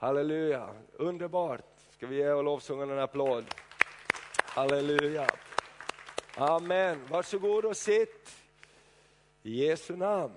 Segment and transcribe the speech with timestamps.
[0.00, 1.64] Halleluja, underbart.
[1.96, 3.44] Ska vi ge lovsångarna en applåd?
[4.44, 5.26] Halleluja.
[6.34, 7.00] Amen.
[7.10, 8.30] Varsågod och sitt.
[9.42, 10.34] I Jesu namn.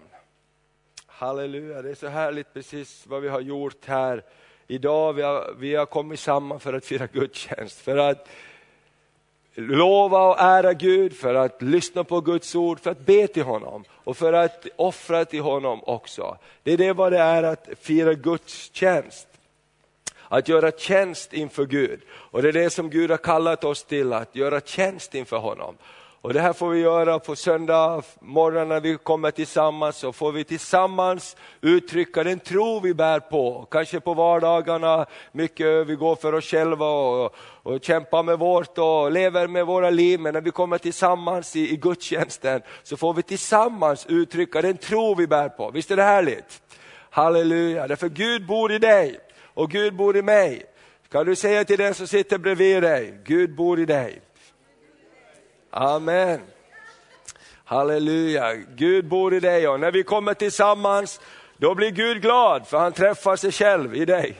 [1.06, 4.24] Halleluja, det är så härligt precis vad vi har gjort här
[4.68, 5.14] idag.
[5.14, 8.28] Vi har, vi har kommit samman för att fira gudstjänst, för att
[9.54, 13.84] lova och ära Gud, för att lyssna på Guds ord, för att be till honom
[13.92, 16.38] och för att offra till honom också.
[16.64, 19.28] Det är det vad det är att fira gudstjänst.
[20.34, 22.02] Att göra tjänst inför Gud.
[22.12, 25.78] Och det är det som Gud har kallat oss till, att göra tjänst inför honom.
[26.22, 30.32] Och det här får vi göra på söndag morgon när vi kommer tillsammans, så får
[30.32, 33.68] vi tillsammans uttrycka den tro vi bär på.
[33.72, 39.12] Kanske på vardagarna, mycket vi går för oss själva och, och kämpar med vårt och
[39.12, 43.24] lever med våra liv, men när vi kommer tillsammans i, i gudstjänsten så får vi
[43.24, 45.72] tillsammans uttrycka den tro vi bär på.
[45.72, 46.62] Visst är det härligt?
[47.10, 49.20] Halleluja, därför Gud bor i dig
[49.54, 50.66] och Gud bor i mig.
[51.10, 54.22] Kan du säga till den som sitter bredvid dig, Gud bor i dig.
[55.70, 56.40] Amen.
[57.66, 61.20] Halleluja, Gud bor i dig och när vi kommer tillsammans
[61.58, 64.36] då blir Gud glad för han träffar sig själv i dig.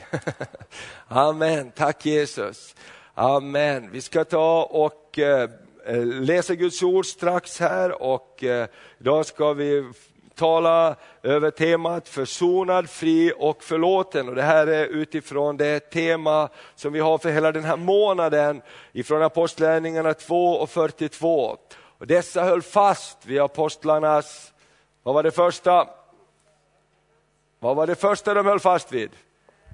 [1.08, 2.74] Amen, tack Jesus.
[3.14, 3.90] Amen.
[3.92, 5.50] Vi ska ta och eh,
[5.86, 9.92] eh, läsa Guds ord strax här och eh, idag då ska vi
[10.34, 14.28] tala över temat försonad, fri och förlåten.
[14.28, 18.62] Och det här är utifrån det tema som vi har för hela den här månaden
[18.92, 21.56] ifrån Apostlagärningarna 2 och 42.
[21.98, 24.52] Och dessa höll fast vid apostlarnas,
[25.02, 25.88] vad var det första?
[27.58, 29.10] Vad var det första de höll fast vid?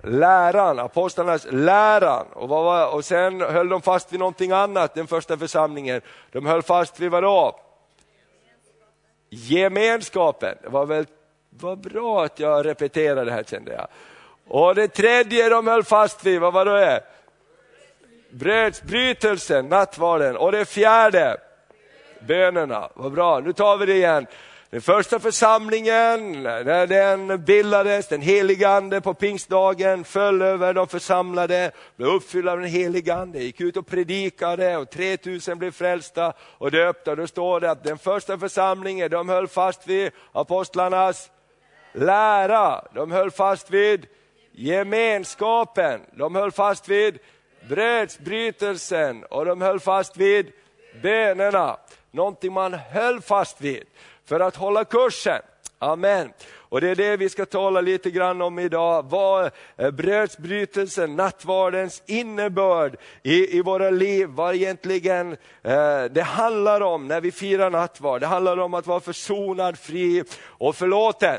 [0.02, 2.26] Läran, apostlarnas läran.
[2.32, 6.00] Och, vad var, och sen höll de fast vid någonting annat, den första församlingen.
[6.32, 7.60] De höll fast vid vadå?
[9.30, 10.56] Gemenskapen.
[10.62, 11.06] Det var väl
[11.50, 13.86] vad bra att jag repeterade det här kände jag.
[14.48, 17.02] Och det tredje de höll fast vid, vad var det?
[18.30, 20.36] Brödsbrytelsen, nattvarden.
[20.36, 21.36] Och det fjärde,
[22.20, 22.88] bönerna.
[22.94, 24.26] Vad bra, nu tar vi det igen.
[24.70, 31.70] Den första församlingen, när den bildades, den helige ande på pingstdagen föll över de församlade,
[31.96, 36.70] blev uppfyllda av den helige ande, gick ut och predikade och 3000 blev frälsta och
[36.70, 37.16] döpta.
[37.16, 41.30] Då står det att den första församlingen, de höll fast vid apostlarnas
[41.92, 44.06] lära, de höll fast vid
[44.52, 47.18] gemenskapen, de höll fast vid
[47.68, 50.52] brödsbrytelsen och de höll fast vid
[51.02, 51.76] bönerna.
[52.10, 53.84] Någonting man höll fast vid
[54.30, 55.42] för att hålla kursen.
[55.78, 56.32] Amen.
[56.58, 59.06] Och det är det vi ska tala lite grann om idag.
[59.10, 59.50] Vad
[59.92, 65.32] brödsbrytelsen, nattvardens innebörd i, i våra liv, vad egentligen
[65.62, 68.20] eh, det handlar om när vi firar nattvard.
[68.20, 71.38] Det handlar om att vara försonad, fri och förlåten.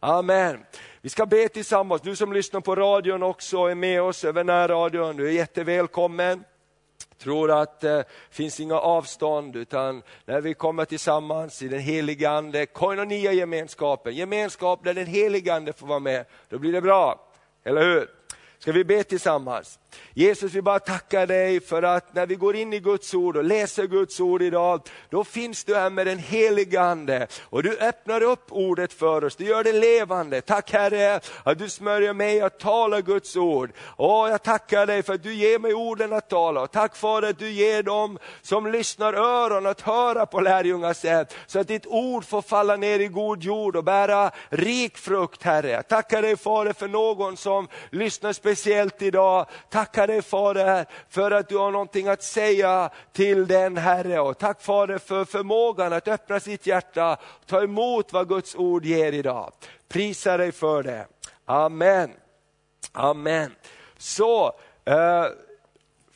[0.00, 0.58] Amen.
[1.00, 5.16] Vi ska be tillsammans, du som lyssnar på radion också är med oss över närradion,
[5.16, 6.44] du är jättevälkommen
[7.18, 12.30] tror att det eh, finns inga avstånd, utan när vi kommer tillsammans i den heliga
[12.30, 17.28] Ande, koinonia gemenskapen, gemenskap där den heliga Ande får vara med, då blir det bra,
[17.64, 18.10] eller hur?
[18.58, 19.78] Ska vi be tillsammans?
[20.14, 23.44] Jesus, vi bara tackar dig för att när vi går in i Guds ord och
[23.44, 28.22] läser Guds ord idag, då finns du här med den heliga Ande och du öppnar
[28.22, 30.40] upp ordet för oss, du gör det levande.
[30.40, 33.72] Tack Herre att du smörjer mig att tala Guds ord.
[33.78, 36.60] Och jag tackar dig för att du ger mig orden att tala.
[36.60, 41.34] Och tack Fader att du ger dem som lyssnar öron att höra på lärjungas sätt,
[41.46, 45.70] så att ditt ord får falla ner i god jord och bära rik frukt Herre.
[45.70, 49.46] Jag tackar dig Fader för någon som lyssnar speciellt idag.
[49.70, 54.20] Tack tackar dig Fader för att du har någonting att säga till den Herre.
[54.20, 58.84] Och tack Fader för förmågan att öppna sitt hjärta och ta emot vad Guds ord
[58.84, 59.52] ger idag.
[59.88, 61.06] Prisa dig för det.
[61.44, 62.10] Amen.
[62.92, 63.54] Amen.
[63.98, 64.52] Så,
[64.84, 65.24] eh,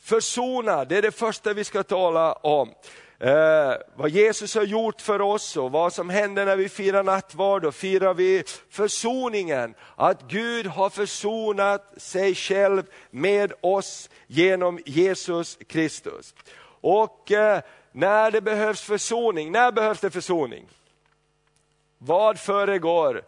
[0.03, 2.75] försona, det är det första vi ska tala om
[3.21, 7.63] eh, vad Jesus har gjort för oss och vad som händer när vi firar nattvard.
[7.63, 16.35] Då firar vi försoningen, att Gud har försonat sig själv med oss genom Jesus Kristus.
[16.81, 17.61] Och eh,
[17.93, 20.69] när det behövs försoning, när behövs det försoning?
[21.99, 23.23] Vad föregår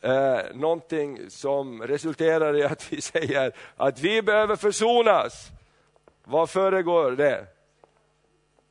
[0.00, 5.48] eh, någonting som resulterar i att vi säger att vi behöver försonas?
[6.24, 7.46] Vad föregår det?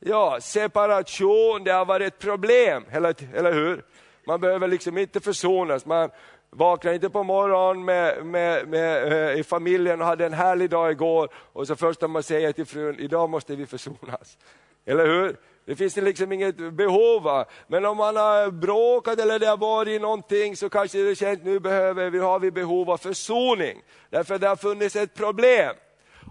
[0.02, 3.84] Ja, separation, det har varit ett problem, eller, eller hur?
[4.26, 6.10] Man behöver liksom inte försonas, man
[6.50, 10.90] vaknar inte på morgonen med, med, med, eh, i familjen och hade en härlig dag
[10.90, 14.38] igår och så första man säger till frun, idag måste vi försonas.
[14.84, 15.36] Eller hur?
[15.64, 17.44] Det finns liksom inget behov Va?
[17.66, 21.60] Men om man har bråkat eller det har varit någonting så kanske det känns nu
[21.60, 23.82] behöver vi, har vi behov av försoning.
[24.10, 25.74] Därför det har funnits ett problem.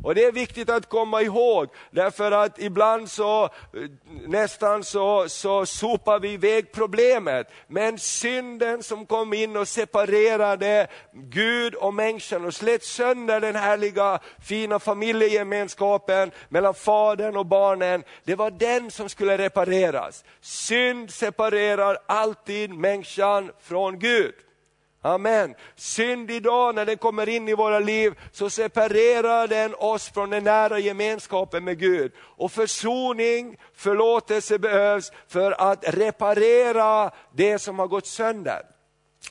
[0.04, 3.50] Och det är viktigt att komma ihåg, därför att ibland så
[4.28, 7.48] nästan så, så sopar vi iväg problemet.
[7.68, 14.20] Men synden som kom in och separerade Gud och människan och slet sönder den härliga
[14.44, 20.24] fina familjegemenskapen mellan fadern och barnen, det var den som skulle repareras.
[20.42, 24.34] Synd separerar alltid människan från Gud.
[25.02, 25.56] Amen.
[25.76, 30.44] Synd idag när den kommer in i våra liv så separerar den oss från den
[30.44, 32.12] nära gemenskapen med Gud.
[32.18, 38.62] Och försoning, förlåtelse behövs för att reparera det som har gått sönder.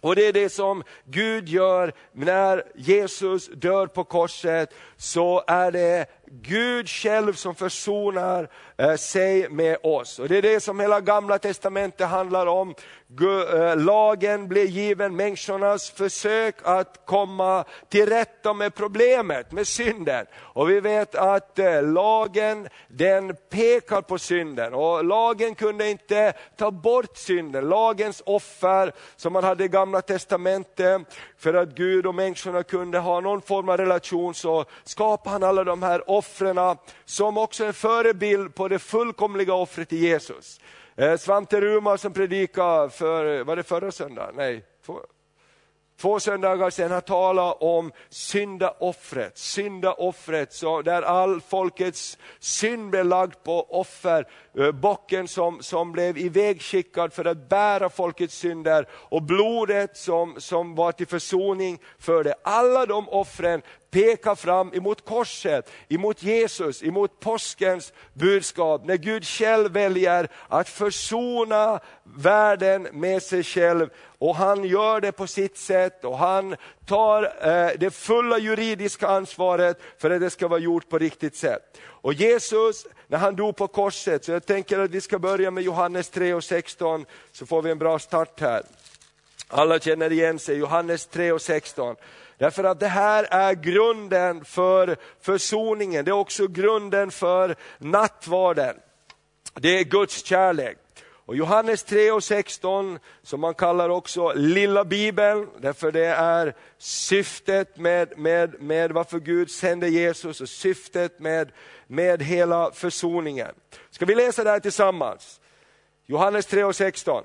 [0.00, 6.06] Och det är det som Gud gör när Jesus dör på korset, så är det
[6.30, 10.18] Gud själv som försonar eh, sig med oss.
[10.18, 12.74] Och Det är det som hela gamla testamentet handlar om.
[13.20, 20.26] Eh, lagen blev given människornas försök att komma till rätta med problemet, med synden.
[20.36, 26.70] Och vi vet att eh, lagen den pekar på synden och lagen kunde inte ta
[26.70, 27.68] bort synden.
[27.68, 31.02] Lagens offer som man hade i gamla testamentet,
[31.38, 35.64] för att Gud och människorna kunde ha någon form av relation så skapade han alla
[35.64, 40.60] de här offren som också är en förebild på det fullkomliga offret i Jesus.
[40.96, 44.34] Eh, Svante Rumar som predikade för, var det förra söndagen?
[44.36, 44.64] Nej,
[46.00, 53.34] två söndagar sedan, han talade om syndaoffret, syndaoffret så där all folkets synd blev lagd
[53.44, 54.26] på offer,
[54.58, 60.74] eh, bocken som, som blev ivägskickad för att bära folkets synder och blodet som, som
[60.74, 62.34] var till försoning för det.
[62.42, 68.84] Alla de offren pekar fram emot korset, emot Jesus, emot påskens budskap.
[68.84, 75.26] När Gud själv väljer att försona världen med sig själv och han gör det på
[75.26, 76.56] sitt sätt och han
[76.86, 81.78] tar eh, det fulla juridiska ansvaret för att det ska vara gjort på riktigt sätt.
[81.84, 85.64] Och Jesus, när han dog på korset, så jag tänker att vi ska börja med
[85.64, 88.62] Johannes 3 och 16, så får vi en bra start här.
[89.48, 91.96] Alla känner igen sig, Johannes 3 och 16.
[92.38, 98.76] Därför att det här är grunden för försoningen, det är också grunden för nattvarden.
[99.54, 100.78] Det är Guds kärlek.
[101.28, 107.76] Och Johannes 3 och 16, som man kallar också lilla bibeln, därför det är syftet
[107.76, 111.52] med, med, med varför Gud sände Jesus och syftet med,
[111.86, 113.54] med hela försoningen.
[113.90, 115.40] Ska vi läsa det här tillsammans?
[116.06, 117.24] Johannes 3 och 16.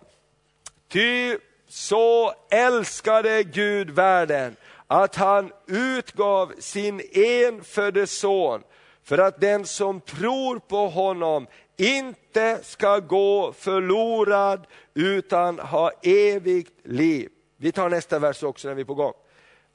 [0.87, 4.55] Ty så älskade Gud världen
[4.87, 8.63] att han utgav sin enfödde son
[9.03, 11.47] för att den som tror på honom
[11.77, 17.29] inte ska gå förlorad utan ha evigt liv.
[17.57, 19.13] Vi tar nästa vers också när vi är på gång.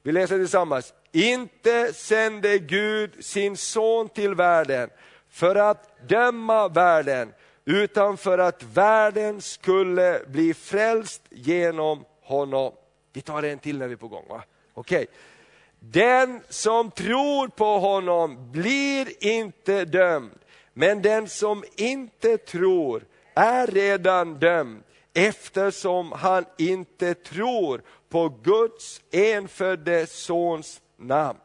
[0.03, 0.93] Vi läser tillsammans.
[1.11, 4.89] Inte sände Gud sin son till världen
[5.29, 7.33] för att döma världen,
[7.65, 12.73] utan för att världen skulle bli frälst genom honom.
[13.13, 14.25] Vi tar en till när vi är på gång.
[14.29, 14.43] Va?
[14.73, 15.05] Okay.
[15.79, 20.39] Den som tror på honom blir inte dömd,
[20.79, 24.83] men den som inte tror är redan dömd
[25.13, 31.39] eftersom han inte tror på Guds enfödde sons namn.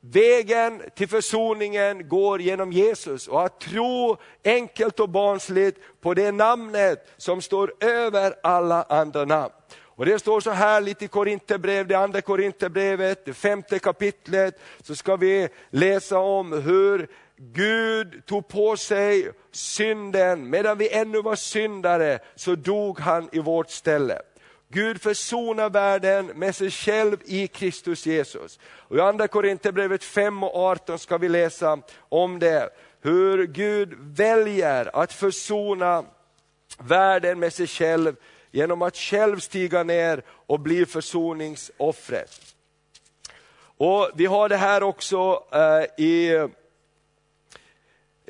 [0.00, 7.08] Vägen till försoningen går genom Jesus och att tro enkelt och barnsligt på det namnet
[7.16, 9.52] som står över alla andra namn.
[9.94, 14.94] Och Det står så här lite i Korinthierbrevet, det andra Korinthierbrevet, det femte kapitlet, så
[14.94, 17.08] ska vi läsa om hur
[17.44, 23.70] Gud tog på sig synden, medan vi ännu var syndare så dog han i vårt
[23.70, 24.22] ställe.
[24.68, 28.58] Gud försonar världen med sig själv i Kristus Jesus.
[28.64, 32.70] Och I andra Korinthierbrevet 5 och 18 ska vi läsa om det,
[33.00, 36.04] hur Gud väljer att försona
[36.78, 38.16] världen med sig själv
[38.50, 42.54] genom att själv stiga ner och bli försoningsoffret.
[43.76, 46.48] Och Vi har det här också eh, i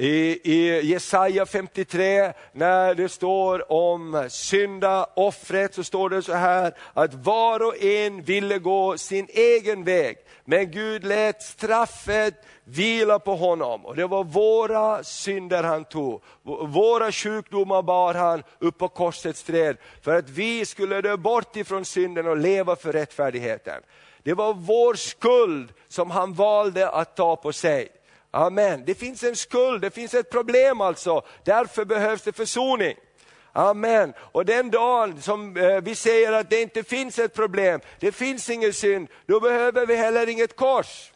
[0.02, 7.14] i, I Jesaja 53, när det står om syndaoffret, så står det så här att
[7.14, 13.86] var och en ville gå sin egen väg, men Gud lät straffet vila på honom.
[13.86, 16.22] Och det var våra synder han tog,
[16.66, 21.84] våra sjukdomar bar han upp på korsets träd, för att vi skulle dö bort ifrån
[21.84, 23.82] synden och leva för rättfärdigheten.
[24.22, 27.88] Det var vår skuld som han valde att ta på sig.
[28.34, 28.82] Amen.
[28.86, 31.22] Det finns en skuld, det finns ett problem alltså.
[31.44, 32.96] Därför behövs det försoning.
[33.52, 34.14] Amen.
[34.18, 38.50] Och den dagen som eh, vi säger att det inte finns ett problem, det finns
[38.50, 41.12] ingen synd, då behöver vi heller inget kors.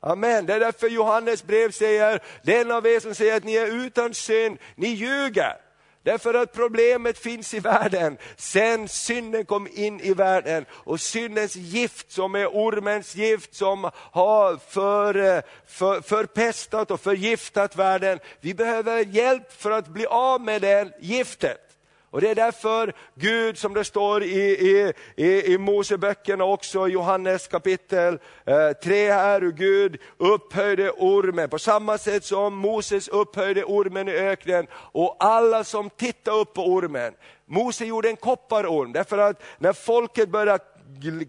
[0.00, 0.46] Amen.
[0.46, 4.14] Det är därför Johannes brev säger, den av er som säger att ni är utan
[4.14, 5.56] synd, ni ljuger.
[6.02, 12.12] Därför att problemet finns i världen sen synden kom in i världen och syndens gift
[12.12, 18.18] som är ormens gift som har för, eh, för, förpestat och förgiftat världen.
[18.40, 21.71] Vi behöver hjälp för att bli av med det giftet.
[22.12, 27.48] Och det är därför Gud, som det står i, i, i, i Moseböckerna också, Johannes
[27.48, 34.08] kapitel eh, 3 här, hur Gud upphöjde ormen, på samma sätt som Moses upphöjde ormen
[34.08, 37.14] i öknen, och alla som tittade upp på ormen.
[37.46, 40.64] Mose gjorde en kopparorm, därför att när folket började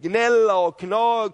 [0.02, 0.80] gnälla och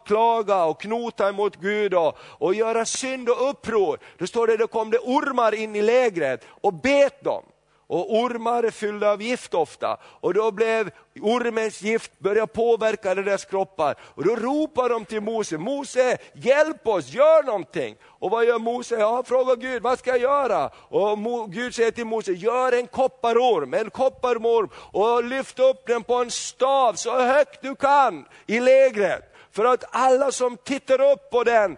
[0.05, 4.67] klaga och knota emot Gud och, och göra synd och uppror, då står det, då
[4.67, 7.43] kom det ormar in i lägret och bet dem.
[7.91, 9.97] Och ormar är fyllda av gift ofta.
[10.03, 10.91] Och då blev
[11.21, 13.95] ormens gift börja påverka deras kroppar.
[14.01, 17.95] Och då ropar de till Mose, Mose hjälp oss, gör någonting.
[18.03, 18.95] Och vad gör Mose?
[18.99, 20.71] Ja, frågar Gud, vad ska jag göra?
[20.75, 21.17] Och
[21.51, 26.31] Gud säger till Mose, gör en kopparorm, en kopparorm och lyft upp den på en
[26.31, 29.35] stav så högt du kan i lägret.
[29.51, 31.77] För att alla som tittar upp på den,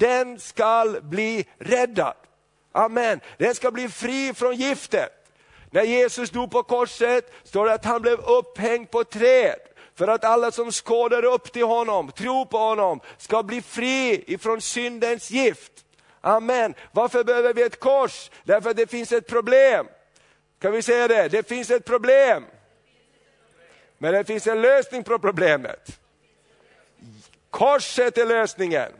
[0.00, 2.14] den ska bli räddad.
[2.72, 3.20] Amen.
[3.38, 5.17] Den ska bli fri från giftet.
[5.70, 9.58] När Jesus dog på korset står det att han blev upphängd på träd
[9.94, 14.60] för att alla som skådar upp till honom, tror på honom, ska bli fri ifrån
[14.60, 15.72] syndens gift.
[16.20, 16.74] Amen.
[16.92, 18.30] Varför behöver vi ett kors?
[18.44, 19.86] Därför att det finns ett problem.
[20.58, 21.28] Kan vi säga det?
[21.28, 22.44] Det finns ett problem.
[23.98, 26.00] Men det finns en lösning på problemet.
[27.50, 28.92] Korset är lösningen.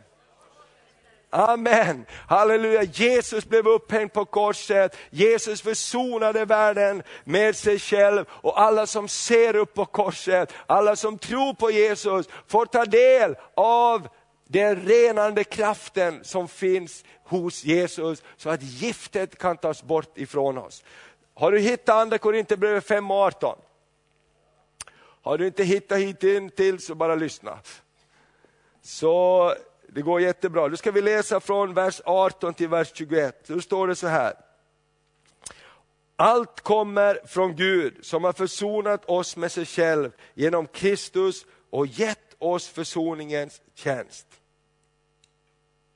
[1.31, 2.83] Amen, halleluja.
[2.83, 9.55] Jesus blev upphängd på korset, Jesus försonade världen med sig själv och alla som ser
[9.55, 14.07] upp på korset, alla som tror på Jesus får ta del av
[14.47, 20.83] den renande kraften som finns hos Jesus så att giftet kan tas bort ifrån oss.
[21.33, 23.57] Har du hittat andra Korinthierbrevet 5 och 18?
[25.21, 27.59] Har du inte hittat hit in till så bara lyssna.
[28.81, 29.53] Så
[29.93, 30.67] det går jättebra.
[30.67, 33.47] Nu ska vi läsa från vers 18 till vers 21.
[33.47, 34.33] Då står det så här.
[36.15, 42.35] Allt kommer från Gud som har försonat oss med sig själv genom Kristus och gett
[42.37, 44.27] oss försoningens tjänst.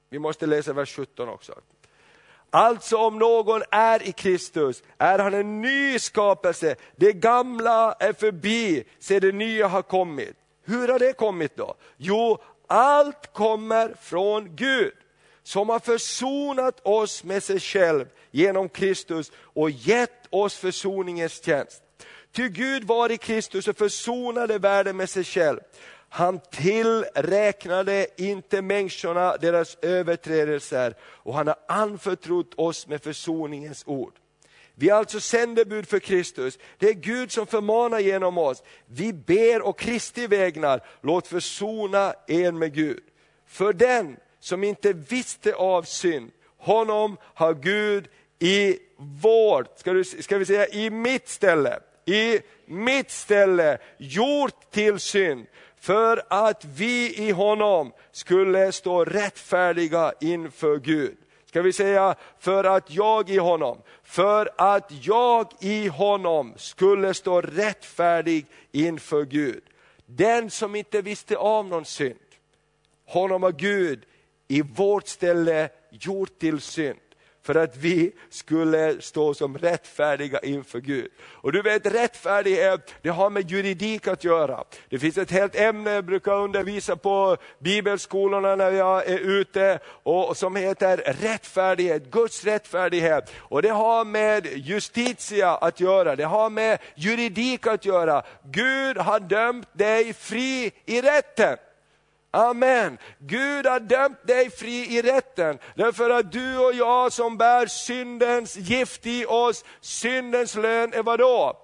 [0.09, 1.53] Vi måste läsa vers 17 också.
[2.49, 6.75] Alltså om någon är i Kristus är han en ny skapelse.
[6.95, 10.35] Det gamla är förbi, se det nya har kommit.
[10.65, 11.75] Hur har det kommit då?
[11.97, 14.93] Jo, allt kommer från Gud
[15.43, 21.83] som har försonat oss med sig själv genom Kristus och gett oss försoningens tjänst.
[22.31, 25.59] Ty Gud var i Kristus och försonade världen med sig själv.
[26.09, 34.13] Han tillräknade inte människorna deras överträdelser och han har anförtrott oss med försoningens ord.
[34.75, 36.59] Vi är alltså sändebud för Kristus.
[36.77, 38.63] Det är Gud som förmanar genom oss.
[38.85, 43.03] Vi ber och Kristi vägnar, låt försona er med Gud.
[43.47, 48.07] För den som inte visste av synd, honom har Gud
[48.39, 54.99] i vårt, ska, du, ska vi säga i mitt ställe, i mitt ställe gjort till
[54.99, 55.45] synd
[55.79, 61.17] för att vi i honom skulle stå rättfärdiga inför Gud.
[61.53, 67.41] Ska vi säga, för att jag i honom, för att jag i honom skulle stå
[67.41, 69.63] rättfärdig inför Gud.
[70.05, 72.19] Den som inte visste av någon synd,
[73.05, 74.05] honom har Gud
[74.47, 76.99] i vårt ställe gjort till synd
[77.43, 81.11] för att vi skulle stå som rättfärdiga inför Gud.
[81.21, 84.63] Och du vet rättfärdighet, det har med juridik att göra.
[84.89, 90.37] Det finns ett helt ämne jag brukar undervisa på bibelskolorna när jag är ute, och,
[90.37, 93.31] som heter rättfärdighet, Guds rättfärdighet.
[93.37, 98.23] Och det har med justitia att göra, det har med juridik att göra.
[98.43, 101.57] Gud har dömt dig fri i rätten.
[102.35, 102.97] Amen.
[103.19, 108.55] Gud har dömt dig fri i rätten, därför att du och jag som bär syndens
[108.55, 111.57] gift i oss, syndens lön är vadå?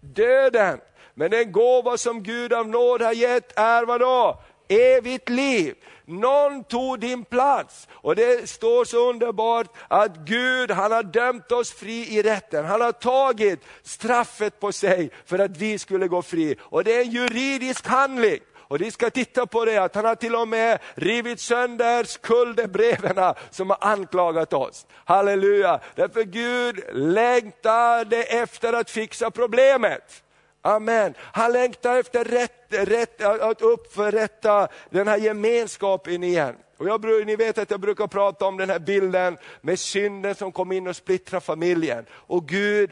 [0.00, 0.80] Döden.
[1.14, 4.40] Men den gåva som Gud av nåd har gett är vadå?
[4.68, 5.74] Evigt liv.
[6.04, 7.88] Någon tog din plats.
[7.90, 12.64] Och det står så underbart att Gud han har dömt oss fri i rätten.
[12.64, 16.56] Han har tagit straffet på sig för att vi skulle gå fri.
[16.60, 18.40] Och det är en juridisk handling.
[18.68, 23.34] Och ni ska titta på det, att han har till och med rivit sönder skuldebreven
[23.50, 24.86] som har anklagat oss.
[25.04, 25.80] Halleluja!
[25.94, 30.22] Därför Gud längtade efter att fixa problemet.
[30.62, 31.14] Amen.
[31.18, 36.56] Han längtar efter rätt, rätt, att upprätta den här gemenskapen igen.
[36.78, 40.52] Och jag, ni vet att jag brukar prata om den här bilden med synden som
[40.52, 42.06] kom in och splittrade familjen.
[42.12, 42.90] Och Gud,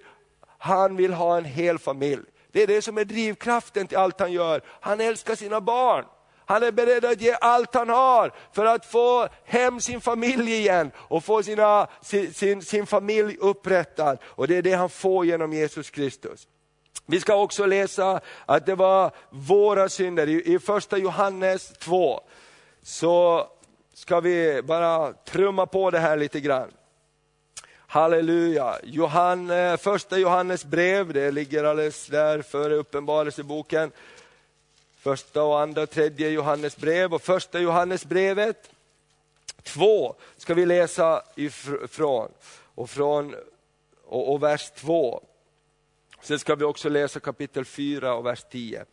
[0.59, 2.23] han vill ha en hel familj.
[2.57, 4.63] Det är det som är drivkraften till allt han gör.
[4.81, 6.05] Han älskar sina barn.
[6.45, 10.91] Han är beredd att ge allt han har för att få hem sin familj igen
[10.97, 14.19] och få sina, sin, sin, sin familj upprättad.
[14.25, 16.49] Och det är det han får genom Jesus Kristus.
[17.07, 20.27] Vi ska också läsa att det var våra synder.
[20.29, 22.21] I första Johannes 2
[22.83, 23.47] så
[23.95, 26.71] ska vi bara trumma på det här lite grann.
[27.97, 28.79] Halleluja.
[28.83, 33.93] Johanne, eh, första Johannes brev, det ligger alldeles där före uppenbarelseboken.
[34.97, 38.71] Första och andra och tredje Johannes brev och första Johannes brevet.
[39.63, 42.33] Två ska vi läsa ifrån
[42.75, 43.35] och, från,
[44.05, 45.25] och, och vers två.
[46.23, 48.85] Sen ska vi också läsa kapitel 4 och vers 10.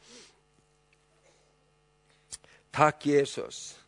[2.71, 3.82] Tack Jesus.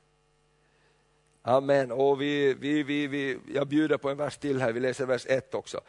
[1.47, 1.91] Amen.
[1.91, 5.25] Och vi, vi, vi, vi, jag bjuder på en vers till här, vi läser vers
[5.29, 5.81] 1 också.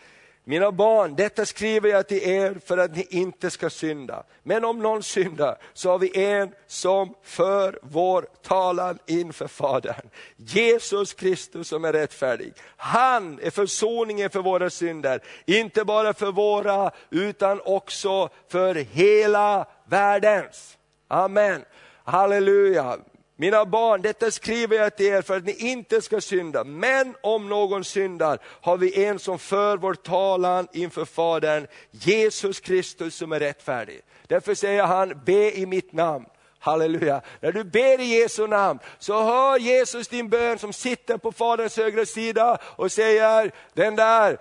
[0.45, 4.25] Mina barn, detta skriver jag till er för att ni inte ska synda.
[4.43, 10.09] Men om någon syndar så har vi en som för vår talan inför Fadern.
[10.37, 12.53] Jesus Kristus som är rättfärdig.
[12.77, 15.21] Han är försoningen för våra synder.
[15.47, 20.79] Inte bara för våra utan också för hela världens.
[21.09, 21.65] Amen.
[22.05, 22.99] Halleluja.
[23.39, 26.65] Mina barn, detta skriver jag till er för att ni inte ska synda.
[26.65, 33.15] Men om någon syndar har vi en som för vår talan inför Fadern, Jesus Kristus
[33.15, 34.01] som är rättfärdig.
[34.27, 36.27] Därför säger han, be i mitt namn.
[36.59, 37.21] Halleluja.
[37.41, 41.77] När du ber i Jesu namn så hör Jesus din bön som sitter på Faderns
[41.77, 44.39] högra sida och säger, den där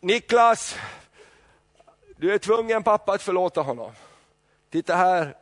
[0.00, 0.76] Niklas,
[2.16, 3.92] du är tvungen pappa att förlåta honom.
[4.70, 5.36] Titta här,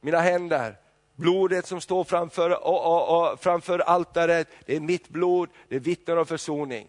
[0.00, 0.79] mina händer
[1.20, 5.80] blodet som står framför, oh, oh, oh, framför altaret, det är mitt blod, det är
[5.80, 6.88] vittnen om försoning.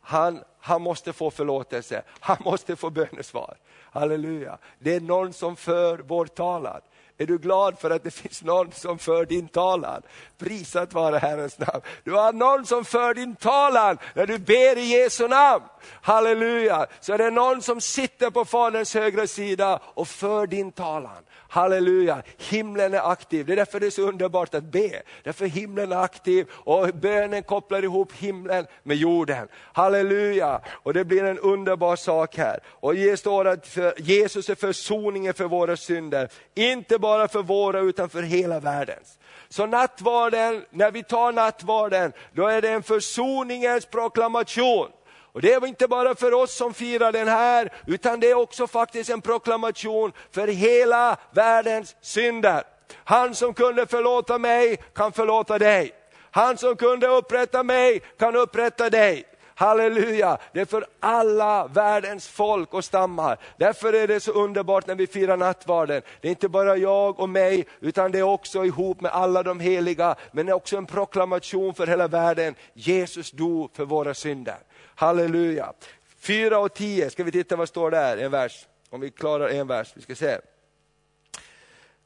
[0.00, 3.56] Han, han måste få förlåtelse, han måste få bönesvar.
[3.74, 4.58] Halleluja.
[4.78, 6.80] Det är någon som för vår talan.
[7.18, 10.02] Är du glad för att det finns någon som för din talan?
[10.38, 11.80] Prisat vare Herrens namn.
[12.04, 15.64] Du har någon som för din talan när du ber i Jesu namn.
[16.02, 16.86] Halleluja!
[17.00, 21.22] Så är det någon som sitter på Faderns högra sida och för din talan.
[21.48, 23.46] Halleluja, himlen är aktiv.
[23.46, 25.02] Det är därför det är så underbart att be.
[25.22, 29.48] Därför himlen är aktiv och bönen kopplar ihop himlen med jorden.
[29.72, 32.60] Halleluja, och det blir en underbar sak här.
[32.66, 36.28] Och det står att Jesus är försoningen för våra synder.
[36.54, 39.18] Inte bara för våra utan för hela världens.
[39.48, 44.88] Så nattvarden, när vi tar nattvarden, då är det en försoningens proklamation.
[45.32, 48.66] Och det är inte bara för oss som firar den här, utan det är också
[48.66, 52.62] faktiskt en proklamation för hela världens synder.
[53.04, 55.92] Han som kunde förlåta mig kan förlåta dig.
[56.30, 59.24] Han som kunde upprätta mig kan upprätta dig.
[59.58, 63.38] Halleluja, det är för alla världens folk och stammar.
[63.56, 66.02] Därför är det så underbart när vi firar nattvarden.
[66.20, 69.60] Det är inte bara jag och mig, utan det är också ihop med alla de
[69.60, 72.54] heliga, men det är också en proklamation för hela världen.
[72.74, 74.58] Jesus dog för våra synder.
[74.94, 75.72] Halleluja.
[76.18, 78.66] 4 och 10, ska vi titta vad står där, en vers.
[78.90, 80.38] Om vi klarar en vers, vi ska se.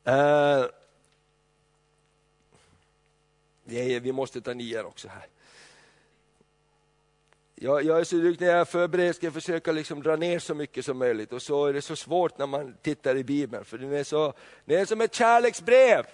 [0.09, 0.67] Uh,
[4.01, 5.27] vi måste ta nian också här.
[7.63, 10.55] Jag, jag är så duktig när jag förbereder ska jag försöka liksom dra ner så
[10.55, 13.79] mycket som möjligt och så är det så svårt när man tittar i Bibeln för
[13.79, 14.33] den är, så,
[14.65, 16.07] den är som ett kärleksbrev.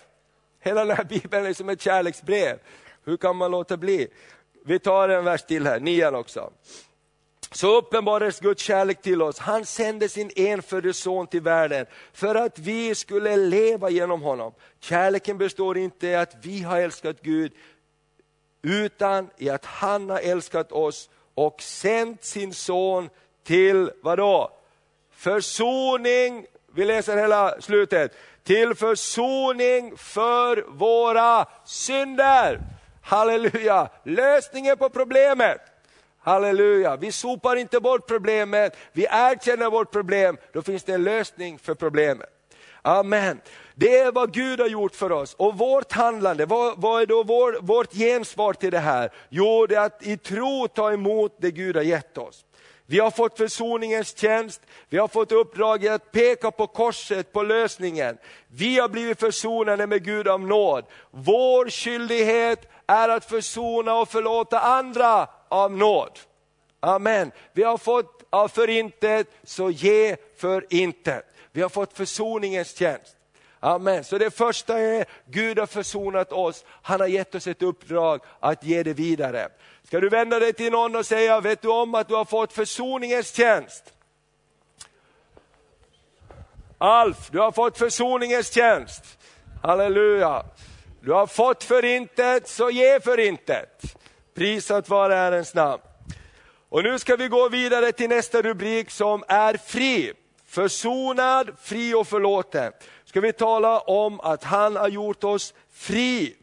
[0.61, 2.59] Hela den här Bibeln är som ett kärleksbrev.
[3.05, 4.09] Hur kan man låta bli?
[4.65, 6.53] Vi tar en vers till här, nian också.
[7.53, 9.39] Så uppenbarades Guds kärlek till oss.
[9.39, 14.53] Han sände sin enfödde son till världen för att vi skulle leva genom honom.
[14.81, 17.53] Kärleken består inte i att vi har älskat Gud,
[18.63, 23.09] utan i att han har älskat oss och sänt sin son
[23.45, 24.51] till, vadå?
[25.13, 28.13] Försoning, vi läser hela slutet,
[28.45, 32.61] till försoning för våra synder.
[33.03, 35.61] Halleluja, lösningen på problemet.
[36.19, 41.59] Halleluja, vi sopar inte bort problemet, vi erkänner vårt problem, då finns det en lösning
[41.59, 42.29] för problemet.
[42.83, 43.41] Amen.
[43.79, 45.35] Det är vad Gud har gjort för oss.
[45.35, 49.11] Och vårt handlande, vad, vad är då vår, vårt gensvar till det här?
[49.29, 52.45] Jo, det är att i tro ta emot det Gud har gett oss.
[52.87, 58.19] Vi har fått försoningens tjänst, vi har fått uppdraget att peka på korset, på lösningen.
[58.49, 60.85] Vi har blivit försonade med Gud av nåd.
[61.11, 66.19] Vår skyldighet är att försona och förlåta andra av nåd.
[66.81, 67.31] Amen.
[67.53, 70.67] Vi har fått av förintet, så ge för.
[71.53, 73.16] Vi har fått försoningens tjänst.
[73.67, 74.05] Amen.
[74.05, 78.65] Så det första är, Gud har försonat oss, han har gett oss ett uppdrag att
[78.65, 79.49] ge det vidare.
[79.83, 82.53] Ska du vända dig till någon och säga, vet du om att du har fått
[82.53, 83.93] försoningens tjänst?
[86.79, 89.19] Alf, du har fått försoningens tjänst.
[89.63, 90.45] Halleluja.
[91.01, 93.97] Du har fått förintet, så ge förintet.
[94.35, 95.83] Prisat vare Herrens namn.
[96.69, 100.13] Och nu ska vi gå vidare till nästa rubrik som är fri.
[100.49, 102.73] Försonad, fri och förlåten.
[103.17, 106.37] Ska vi tala om att han har gjort oss fri.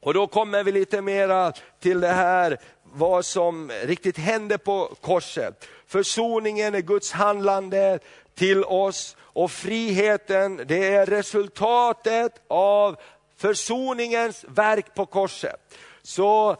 [0.00, 5.68] Och då kommer vi lite mera till det här, vad som riktigt hände på korset.
[5.86, 7.98] Försoningen är Guds handlande
[8.34, 12.96] till oss och friheten det är resultatet av
[13.36, 15.60] försoningens verk på korset.
[16.02, 16.56] Så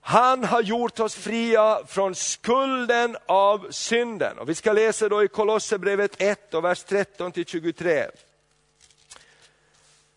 [0.00, 4.38] han har gjort oss fria från skulden av synden.
[4.38, 8.06] Och vi ska läsa då i Kolosserbrevet 1 och vers 13 till 23.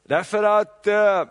[0.08, 1.26] Därför att eh,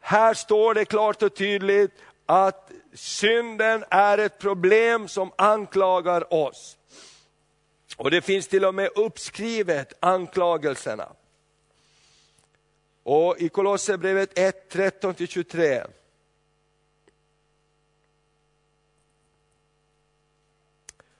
[0.00, 1.92] här står det klart och tydligt
[2.26, 6.78] att synden är ett problem som anklagar oss.
[7.96, 11.12] Och det finns till och med uppskrivet anklagelserna.
[13.02, 15.86] Och i Kolosserbrevet 1, 13-23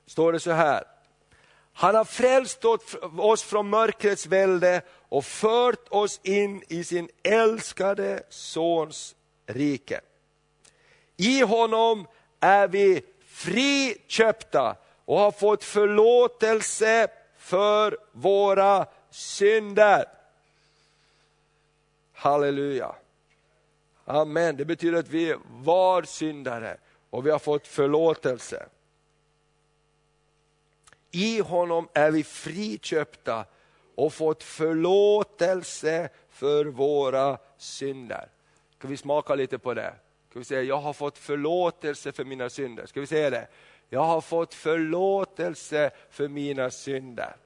[0.06, 0.97] står det så här.
[1.80, 2.64] Han har frälst
[3.18, 10.00] oss från mörkrets välde och fört oss in i sin älskade Sons rike.
[11.16, 12.06] I honom
[12.40, 20.04] är vi friköpta och har fått förlåtelse för våra synder.
[22.12, 22.94] Halleluja.
[24.04, 26.76] Amen, det betyder att vi var syndare
[27.10, 28.66] och vi har fått förlåtelse.
[31.10, 33.44] I honom är vi friköpta
[33.94, 38.28] och fått förlåtelse för våra synder.
[38.78, 39.94] Ska vi smaka lite på det?
[40.30, 42.86] Ska vi säga, jag har fått förlåtelse för mina synder.
[42.86, 43.46] Ska vi säga det?
[43.88, 47.36] Jag har fått förlåtelse för mina synder.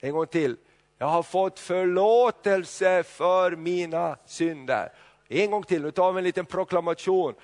[0.00, 0.56] En gång till.
[0.98, 4.92] Jag har fått förlåtelse för mina synder.
[5.28, 7.34] En gång till, nu tar vi en liten proklamation.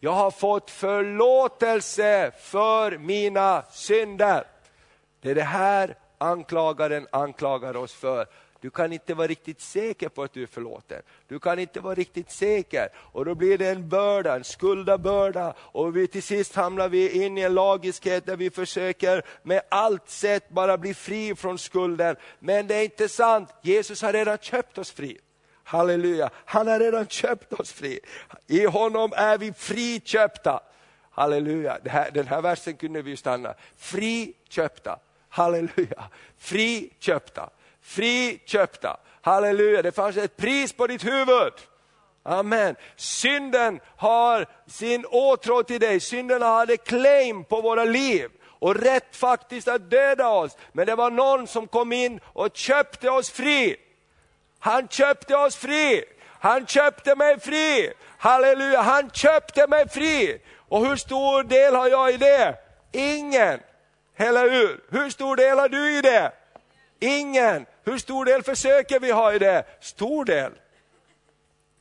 [0.00, 4.44] Jag har fått förlåtelse för mina synder.
[5.26, 8.26] Det är det här anklagaren anklagar oss för.
[8.60, 11.02] Du kan inte vara riktigt säker på att du är förlåten.
[11.28, 12.88] Du kan inte vara riktigt säker.
[12.96, 15.54] Och då blir det en börda, en skuldabörda.
[15.58, 20.08] Och vi, till sist hamnar vi in i en lagiskhet där vi försöker med allt
[20.10, 22.16] sätt bara bli fri från skulden.
[22.38, 25.18] Men det är inte sant, Jesus har redan köpt oss fri.
[25.64, 28.00] Halleluja, han har redan köpt oss fri.
[28.46, 30.60] I honom är vi friköpta.
[31.10, 33.54] Halleluja, här, den här versen kunde vi stanna.
[33.76, 34.98] Friköpta.
[35.36, 36.10] Halleluja.
[36.38, 37.50] Friköpta.
[37.82, 38.96] Friköpta.
[39.22, 41.52] Halleluja, det fanns ett pris på ditt huvud.
[42.22, 42.76] Amen.
[42.96, 49.68] Synden har sin åtrå till dig, synden hade claim på våra liv och rätt faktiskt
[49.68, 50.56] att döda oss.
[50.72, 53.76] Men det var någon som kom in och köpte oss fri.
[54.58, 56.04] Han köpte oss fri.
[56.40, 57.92] Han köpte mig fri.
[58.18, 60.42] Halleluja, han köpte mig fri.
[60.68, 62.54] Och hur stor del har jag i det?
[62.92, 63.60] Ingen.
[64.16, 64.80] Eller hur?
[64.88, 66.32] Hur stor del har du i det?
[67.00, 67.66] Ingen.
[67.84, 69.64] Hur stor del försöker vi ha i det?
[69.80, 70.52] Stor del.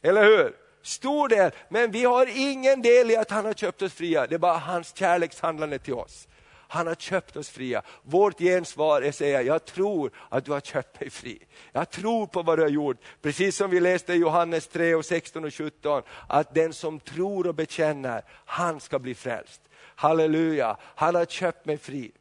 [0.03, 0.55] Eller hur?
[0.81, 1.51] Stor del.
[1.69, 4.27] Men vi har ingen del i att han har köpt oss fria.
[4.27, 6.27] Det är bara hans kärlekshandlande till oss.
[6.67, 7.81] Han har köpt oss fria.
[8.03, 11.45] Vårt gensvar är att säga, jag tror att du har köpt mig fri.
[11.71, 12.97] Jag tror på vad du har gjort.
[13.21, 17.47] Precis som vi läste i Johannes 3, och 16 och 17, att den som tror
[17.47, 19.61] och bekänner, han ska bli frälst.
[19.95, 22.11] Halleluja, han har köpt mig fri.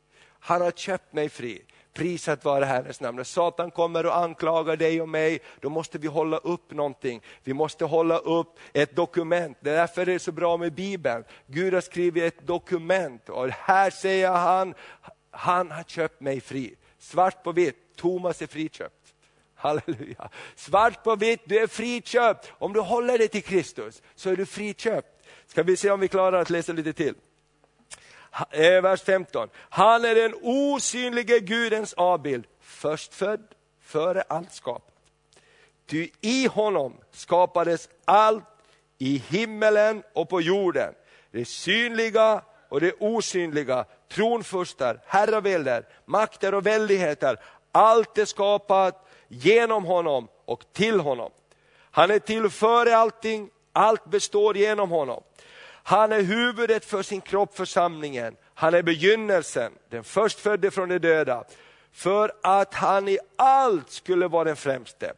[0.47, 1.63] Han har köpt mig fri.
[1.93, 3.17] Prisat vare Herrens namn.
[3.17, 7.23] När Satan kommer och anklagar dig och mig, då måste vi hålla upp någonting.
[7.45, 9.59] Vi måste hålla upp ett dokument.
[9.61, 11.25] Det är därför det är så bra med Bibeln.
[11.47, 14.75] Gud har skrivit ett dokument och här säger han,
[15.31, 16.75] han har köpt mig fri.
[16.99, 19.15] Svart på vitt, Thomas är friköpt.
[19.55, 20.31] Halleluja.
[20.55, 22.53] Svart på vitt, du är friköpt.
[22.59, 25.27] Om du håller dig till Kristus så är du friköpt.
[25.47, 27.15] Ska vi se om vi klarar att läsa lite till.
[28.51, 29.49] Eh, vers 15.
[29.57, 33.47] Han är den osynlige Gudens avbild, förstfödd
[33.81, 34.95] före allt skapat.
[35.87, 38.45] Ty i honom skapades allt
[38.99, 40.95] i himmelen och på jorden,
[41.31, 47.41] det synliga och det osynliga, tronfurstar, herravälder, makter och väldigheter.
[47.73, 51.31] Allt är skapat genom honom och till honom.
[51.91, 55.23] Han är till före allting, allt består genom honom.
[55.87, 58.37] Han är huvudet för sin kropp, församlingen.
[58.55, 61.45] Han är begynnelsen, den förstfödde från de döda.
[61.93, 65.13] För att han i allt skulle vara den främste.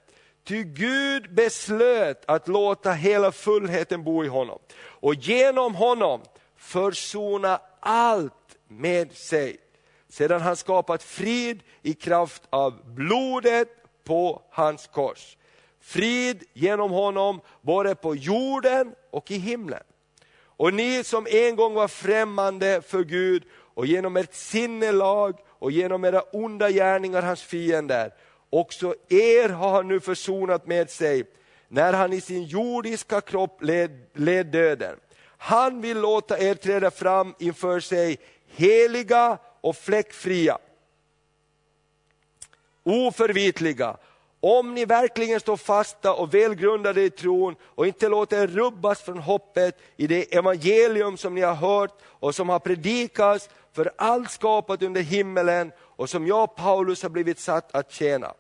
[0.45, 6.21] Ty Gud beslöt att låta hela fullheten bo i honom och genom honom
[6.57, 9.57] försona allt med sig.
[10.09, 13.69] Sedan han skapat frid i kraft av blodet
[14.05, 15.37] på hans kors.
[15.81, 19.83] Frid genom honom både på jorden och i himlen.
[20.57, 26.05] Och ni som en gång var främmande för Gud och genom ert sinnelag och genom
[26.05, 28.15] era onda gärningar hans fiender,
[28.51, 31.25] också er har han nu försonat med sig
[31.69, 34.97] när han i sin jordiska kropp led, led döden.
[35.39, 40.59] Han vill låta er träda fram inför sig heliga och fläckfria,
[42.83, 43.97] oförvitliga
[44.41, 49.19] om ni verkligen står fasta och välgrundade i tron och inte låter er rubbas från
[49.19, 54.83] hoppet i det evangelium som ni har hört och som har predikats för allt skapat
[54.83, 58.35] under himmelen och som jag Paulus har blivit satt att tjäna.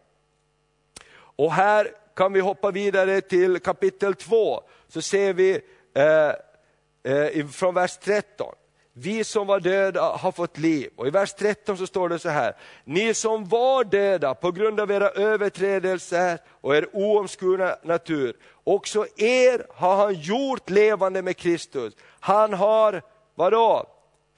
[1.19, 5.61] Och här kan vi hoppa vidare till kapitel 2, så ser vi
[5.95, 8.55] eh, eh, från vers 13
[8.99, 10.91] vi som var döda har fått liv.
[10.97, 14.81] Och i vers 13 så står det så här, ni som var döda på grund
[14.81, 21.95] av era överträdelser och er oomskurna natur, också er har han gjort levande med Kristus.
[22.21, 23.03] Han har,
[23.35, 23.87] vadå?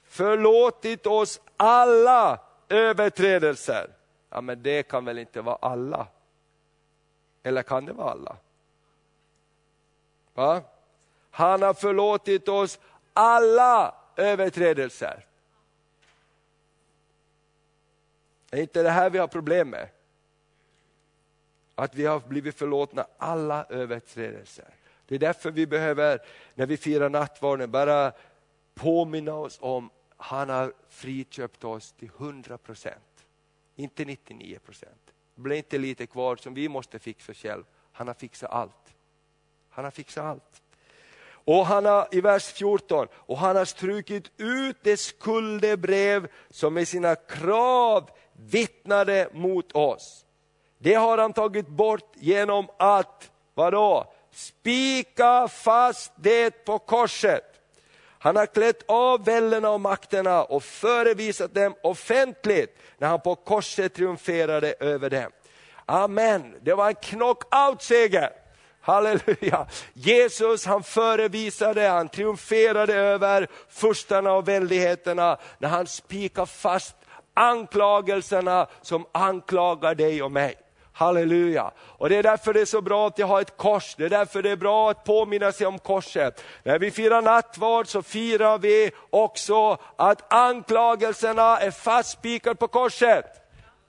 [0.09, 3.89] Förlåtit oss alla överträdelser.
[4.29, 6.07] Ja men det kan väl inte vara alla?
[7.43, 8.35] Eller kan det vara alla?
[10.33, 10.61] Va?
[11.31, 12.79] Han har förlåtit oss
[13.13, 15.25] alla överträdelser.
[18.51, 19.89] Är inte det här vi har problem med?
[21.75, 24.73] Att vi har blivit förlåtna alla överträdelser.
[25.05, 26.19] Det är därför vi behöver,
[26.55, 28.11] när vi firar nattvarden, bara
[28.73, 33.25] påminna oss om han har friköpt oss till 100 procent,
[33.75, 35.13] inte 99 procent.
[35.35, 37.63] Det blir inte lite kvar som vi måste fixa själv.
[37.91, 38.93] Han har fixat allt.
[39.69, 40.61] Han har fixat allt.
[41.49, 46.87] Och han har, i vers 14, och han har strukit ut det skuldebrev som med
[46.87, 50.25] sina krav vittnade mot oss.
[50.77, 54.13] Det har han tagit bort genom att, vadå?
[54.31, 57.43] Spika fast det på korset.
[58.19, 63.93] Han har klätt av vällena och makterna och förevisat dem offentligt när han på korset
[63.93, 65.31] triumferade över dem.
[65.85, 68.29] Amen, det var en knockout-seger.
[68.81, 69.67] Halleluja!
[69.93, 76.95] Jesus han förevisade, han triumferade över furstarna och väldigheterna när han spikar fast
[77.33, 80.55] anklagelserna som anklagar dig och mig.
[80.93, 81.71] Halleluja!
[81.79, 84.09] Och det är därför det är så bra att jag har ett kors, det är
[84.09, 86.43] därför det är bra att påminna sig om korset.
[86.63, 93.25] När vi firar nattvard så firar vi också att anklagelserna är fastspikade på korset.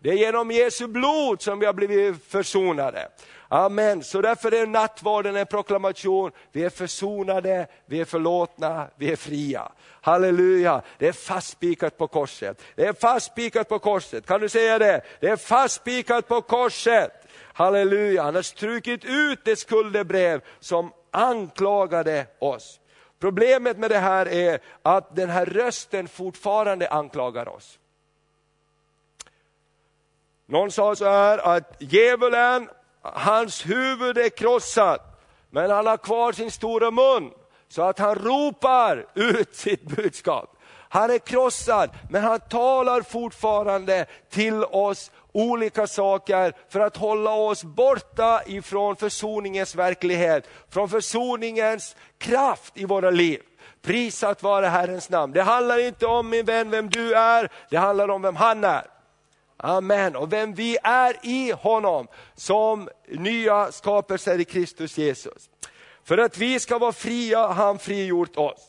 [0.02, 3.08] Det är genom Jesu blod som vi har blivit försonade.
[3.52, 9.16] Amen, så därför är nattvarden en proklamation, vi är försonade, vi är förlåtna, vi är
[9.16, 9.72] fria.
[10.00, 12.62] Halleluja, det är fastspikat på korset.
[12.74, 15.00] Det är fastspikat på korset, kan du säga det?
[15.20, 17.12] Det är fastspikat på korset.
[17.52, 22.80] Halleluja, han har strukit ut det skuldebrev som anklagade oss.
[23.18, 27.78] Problemet med det här är att den här rösten fortfarande anklagar oss.
[30.46, 32.68] Någon sa så här att djävulen
[33.02, 37.30] hans huvud är krossat, men han har kvar sin stora mun,
[37.68, 40.56] så att han ropar ut sitt budskap.
[40.92, 47.64] Han är krossad, men han talar fortfarande till oss olika saker för att hålla oss
[47.64, 53.40] borta ifrån försoningens verklighet, från försoningens kraft i våra liv.
[53.82, 55.32] Prisat vare Herrens namn.
[55.32, 58.99] Det handlar inte om min vän vem du är, det handlar om vem han är.
[59.62, 60.16] Amen.
[60.16, 65.50] Och vem vi är i honom som nya skapelser i Kristus Jesus.
[66.04, 68.66] För att vi ska vara fria han frigjort oss.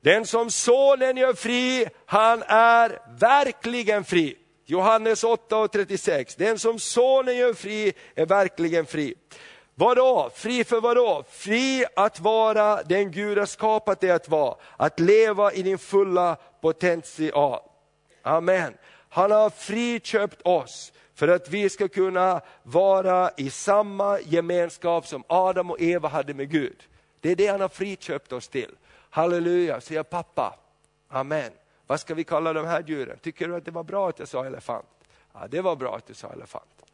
[0.00, 4.36] Den som sonen gör fri, han är verkligen fri.
[4.66, 6.34] Johannes 8 och 36.
[6.34, 9.14] Den som sonen gör fri är verkligen fri.
[9.74, 10.30] Vadå?
[10.34, 11.24] Fri för vadå?
[11.30, 14.56] Fri att vara den Gud har skapat dig att vara.
[14.76, 17.60] Att leva i din fulla potential.
[18.22, 18.74] Amen.
[19.14, 25.70] Han har friköpt oss för att vi ska kunna vara i samma gemenskap som Adam
[25.70, 26.82] och Eva hade med Gud.
[27.20, 28.70] Det är det han har friköpt oss till.
[29.10, 30.58] Halleluja, säger pappa.
[31.08, 31.52] Amen.
[31.86, 33.18] Vad ska vi kalla de här djuren?
[33.18, 34.86] Tycker du att det var bra att jag sa elefant?
[35.32, 36.84] Ja, det var bra att du sa elefant.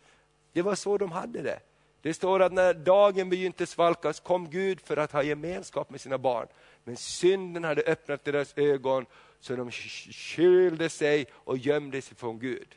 [0.53, 1.61] Det var så de hade det.
[2.03, 6.19] Det står att när dagen begynte svalkas kom Gud för att ha gemenskap med sina
[6.19, 6.47] barn.
[6.85, 9.07] Men synden hade öppnat deras ögon
[9.41, 12.77] så de kylde sig och gömde sig från Gud.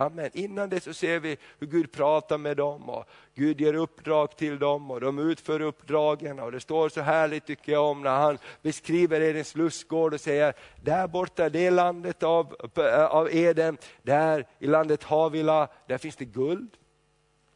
[0.00, 0.30] Amen.
[0.32, 4.58] Innan det så ser vi hur Gud pratar med dem och Gud ger uppdrag till
[4.58, 6.40] dem och de utför uppdragen.
[6.40, 10.54] Och det står så härligt tycker jag om när han beskriver Edens lustgård och säger,
[10.82, 16.24] där borta det landet av, eh, av Eden, där i landet Havila, där finns det
[16.24, 16.70] guld.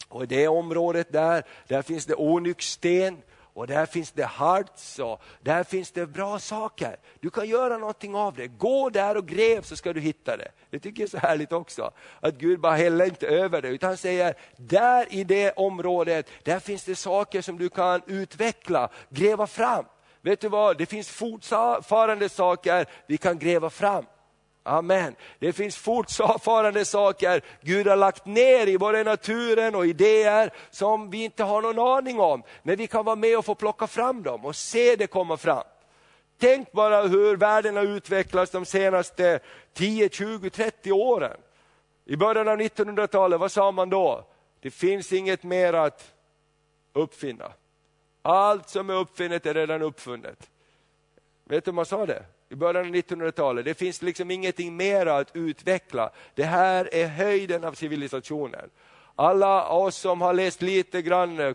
[0.09, 3.23] Och i det området där, där finns det onyxsten
[3.55, 6.97] och där finns det hearts och där finns det bra saker.
[7.21, 8.47] Du kan göra någonting av det.
[8.47, 10.49] Gå där och gräv så ska du hitta det.
[10.71, 11.91] Det tycker jag är så härligt också.
[12.21, 16.61] Att Gud bara häller inte över det utan han säger, där i det området, där
[16.61, 19.85] finns det saker som du kan utveckla, gräva fram.
[20.21, 24.05] Vet du vad, det finns fortfarande saker vi kan gräva fram.
[24.62, 25.16] Amen.
[25.38, 31.25] Det finns fortfarande saker Gud har lagt ner i både naturen och idéer som vi
[31.25, 32.42] inte har någon aning om.
[32.62, 35.64] Men vi kan vara med och få plocka fram dem och se det komma fram.
[36.38, 39.40] Tänk bara hur världen har utvecklats de senaste
[39.72, 41.37] 10, 20, 30 åren.
[42.05, 44.25] I början av 1900-talet, vad sa man då?
[44.61, 46.14] Det finns inget mer att
[46.92, 47.53] uppfinna.
[48.22, 50.51] Allt som är uppfinnet är redan uppfunnet.
[51.44, 52.25] Vet du hur man sa det?
[52.53, 53.65] I början av 1900-talet.
[53.65, 56.11] Det finns liksom ingenting mer att utveckla.
[56.35, 58.71] Det här är höjden av civilisationen.
[59.17, 61.55] Alla oss som har läst lite grann,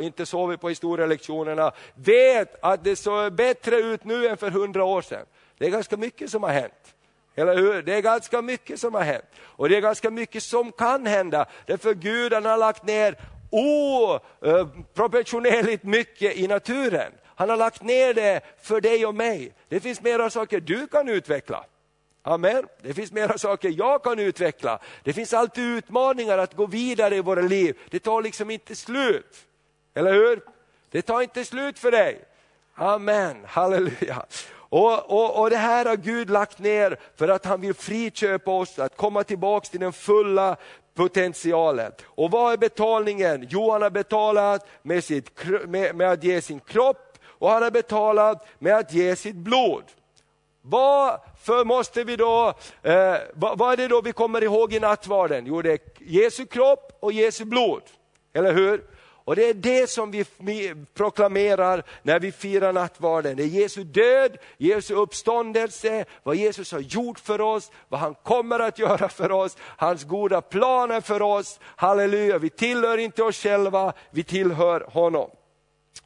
[0.00, 5.02] inte sovit på historielektionerna, vet att det såg bättre ut nu än för hundra år
[5.02, 5.26] sedan.
[5.58, 6.94] Det är ganska mycket som har hänt.
[7.34, 7.82] Eller hur?
[7.82, 9.24] Det är ganska mycket som har hänt.
[9.40, 11.46] Och det är ganska mycket som kan hända.
[11.66, 13.16] Därför Gud har lagt ner
[13.50, 17.12] oproportionerligt eh, mycket i naturen.
[17.34, 19.52] Han har lagt ner det för dig och mig.
[19.68, 21.64] Det finns mera saker du kan utveckla.
[22.22, 22.66] Amen.
[22.82, 24.78] Det finns mera saker jag kan utveckla.
[25.02, 27.78] Det finns alltid utmaningar att gå vidare i våra liv.
[27.90, 29.46] Det tar liksom inte slut.
[29.94, 30.40] Eller hur?
[30.90, 32.24] Det tar inte slut för dig.
[32.74, 34.26] Amen, halleluja.
[34.54, 38.78] Och, och, och det här har Gud lagt ner för att han vill friköpa oss,
[38.78, 40.56] att komma tillbaks till den fulla
[40.94, 41.92] potentialen.
[42.04, 43.46] Och vad är betalningen?
[43.50, 47.11] Jo, han har betalat med, sitt, med, med att ge sin kropp
[47.42, 49.84] och han har betalat med att ge sitt blod.
[50.62, 55.46] Varför måste vi då, eh, vad, vad är det då vi kommer ihåg i nattvarden?
[55.46, 57.82] Jo, det är Jesu kropp och Jesu blod.
[58.32, 58.84] Eller hur?
[59.24, 63.36] Och det är det som vi proklamerar när vi firar nattvarden.
[63.36, 68.60] Det är Jesu död, Jesu uppståndelse, vad Jesus har gjort för oss, vad han kommer
[68.60, 71.60] att göra för oss, hans goda planer för oss.
[71.62, 75.30] Halleluja, vi tillhör inte oss själva, vi tillhör honom.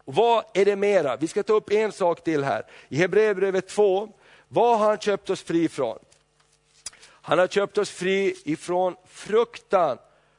[0.07, 1.17] Och vad är det mera?
[1.17, 2.67] Vi ska ta upp en sak till här.
[2.89, 4.13] I Hebreerbrevet 2,
[4.49, 5.99] vad har han köpt oss fri ifrån?
[7.03, 9.99] Han har köpt oss fri ifrån fruktan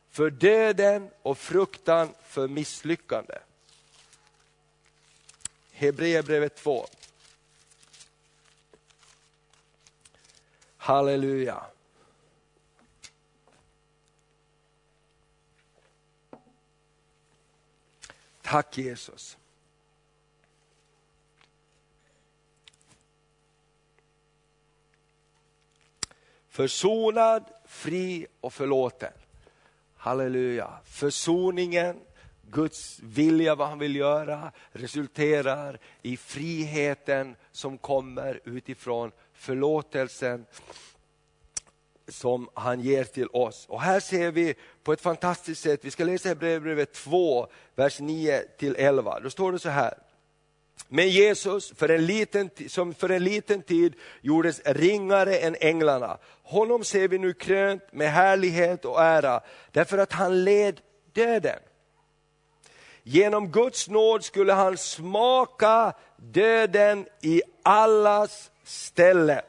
[0.10, 3.38] för döden och fruktan för misslyckande.
[5.71, 6.88] Hebreerbrevet 2.
[10.77, 11.63] Halleluja.
[18.41, 19.38] Tack Jesus.
[26.57, 29.11] Försonad, fri och förlåten.
[29.95, 30.69] Halleluja.
[30.85, 31.99] Försoningen,
[32.41, 40.45] Guds vilja, vad han vill göra, resulterar i friheten som kommer utifrån förlåtelsen
[42.07, 43.65] som han ger till oss.
[43.69, 48.43] Och här ser vi på ett fantastiskt sätt, vi ska läsa Hebreerbrevet 2, vers 9
[48.57, 49.19] till 11.
[49.19, 50.06] Då står det så här.
[50.87, 56.83] Men Jesus, för en liten, som för en liten tid gjordes ringare än änglarna, honom
[56.83, 60.81] ser vi nu krönt med härlighet och ära, därför att han led
[61.13, 61.59] döden.
[63.03, 69.41] Genom Guds nåd skulle han smaka döden i allas ställe.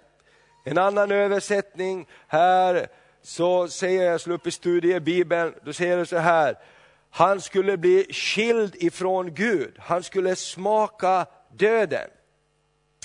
[0.65, 2.89] En annan översättning här,
[3.23, 6.59] så säger jag, slå upp i studiebibeln, då säger det så här,
[7.11, 11.27] han skulle bli skild ifrån Gud, han skulle smaka
[11.59, 12.11] döden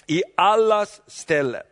[0.08, 1.64] i allas ställe.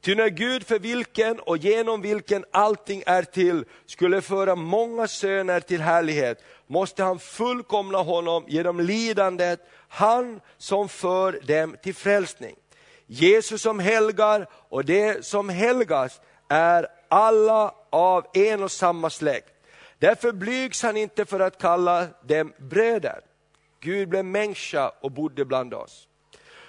[0.00, 5.60] Ty när Gud för vilken och genom vilken allting är till skulle föra många söner
[5.60, 12.56] till härlighet, måste han fullkomna honom genom lidandet, han som för dem till frälsning.
[13.06, 19.59] Jesus som helgar och det som helgas är alla av en och samma släkt.
[20.00, 23.20] Därför blygs han inte för att kalla dem bröder.
[23.80, 26.08] Gud blev människa och bodde bland oss.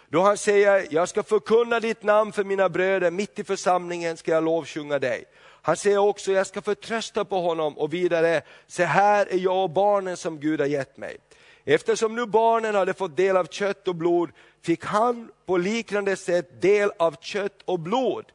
[0.10, 4.32] Då han säger, jag ska förkunna ditt namn för mina bröder, mitt i församlingen ska
[4.32, 5.26] jag lovsjunga dig.
[5.62, 9.70] Han säger också, jag ska förtrösta på honom och vidare, se här är jag och
[9.70, 11.18] barnen som Gud har gett mig.
[11.66, 14.30] Eftersom nu barnen hade fått del av kött och blod,
[14.62, 18.26] fick han på liknande sätt del av kött och blod.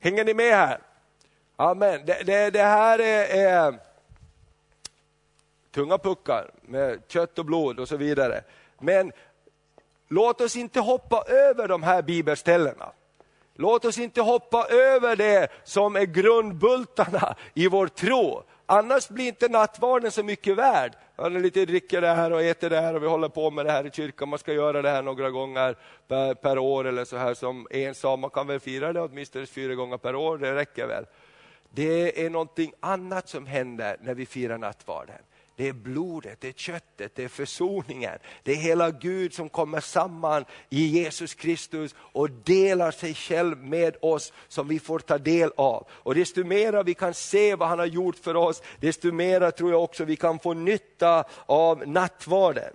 [0.00, 0.80] Hänger ni med här?
[1.56, 2.00] Amen.
[2.06, 3.78] Det, det, det här är, är
[5.70, 8.44] tunga puckar med kött och blod och så vidare.
[8.78, 9.12] Men
[10.08, 12.92] låt oss inte hoppa över de här bibelställena.
[13.54, 18.42] Låt oss inte hoppa över det som är grundbultarna i vår tro.
[18.66, 20.92] Annars blir inte nattvarden så mycket värd.
[21.16, 23.72] Man lite dricker det här och äter det här och vi håller på med det
[23.72, 24.28] här i kyrkan.
[24.28, 25.76] Man ska göra det här några gånger
[26.08, 28.16] per, per år eller så här som en sa.
[28.16, 31.04] Man kan väl fira det åtminstone fyra gånger per år, det räcker väl.
[31.74, 35.18] Det är någonting annat som händer när vi firar nattvarden.
[35.56, 38.18] Det är blodet, det är köttet, det är försoningen.
[38.42, 43.96] Det är hela Gud som kommer samman i Jesus Kristus och delar sig själv med
[44.00, 45.86] oss som vi får ta del av.
[45.90, 49.70] Och desto mera vi kan se vad han har gjort för oss, desto mera tror
[49.70, 52.74] jag också vi kan få nytta av nattvarden.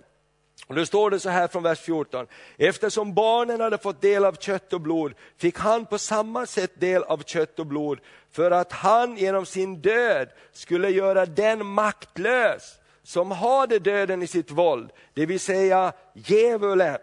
[0.68, 2.26] Och då står det så här från vers 14.
[2.56, 7.02] Eftersom barnen hade fått del av kött och blod fick han på samma sätt del
[7.02, 7.98] av kött och blod
[8.30, 14.50] för att han genom sin död skulle göra den maktlös som hade döden i sitt
[14.50, 16.98] våld, det vill säga djävulen.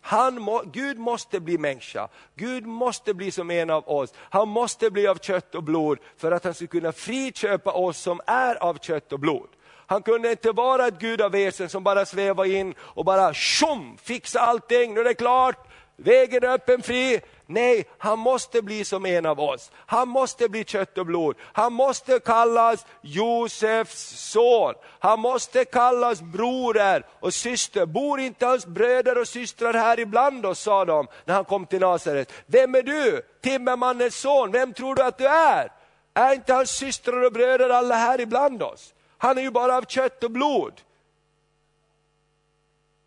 [0.00, 4.14] Han må, Gud måste bli människa, Gud måste bli som en av oss.
[4.16, 8.20] Han måste bli av kött och blod för att han ska kunna friköpa oss som
[8.26, 9.48] är av kött och blod.
[9.86, 14.94] Han kunde inte vara ett gudaväsen som bara svävade in och bara tjom, fixa allting,
[14.94, 15.66] nu är det klart,
[15.96, 17.20] vägen är öppen fri.
[17.48, 19.70] Nej, han måste bli som en av oss.
[19.76, 21.36] Han måste bli kött och blod.
[21.52, 24.74] Han måste kallas Josefs son.
[24.98, 27.86] Han måste kallas broder och syster.
[27.86, 31.80] Bor inte hans bröder och systrar här ibland oss, sa de när han kom till
[31.80, 32.32] Nasaret.
[32.46, 33.22] Vem är du?
[33.42, 35.72] Timmermannens son, vem tror du att du är?
[36.14, 38.92] Är inte hans systrar och bröder alla här ibland oss?
[39.18, 40.80] Han är ju bara av kött och blod.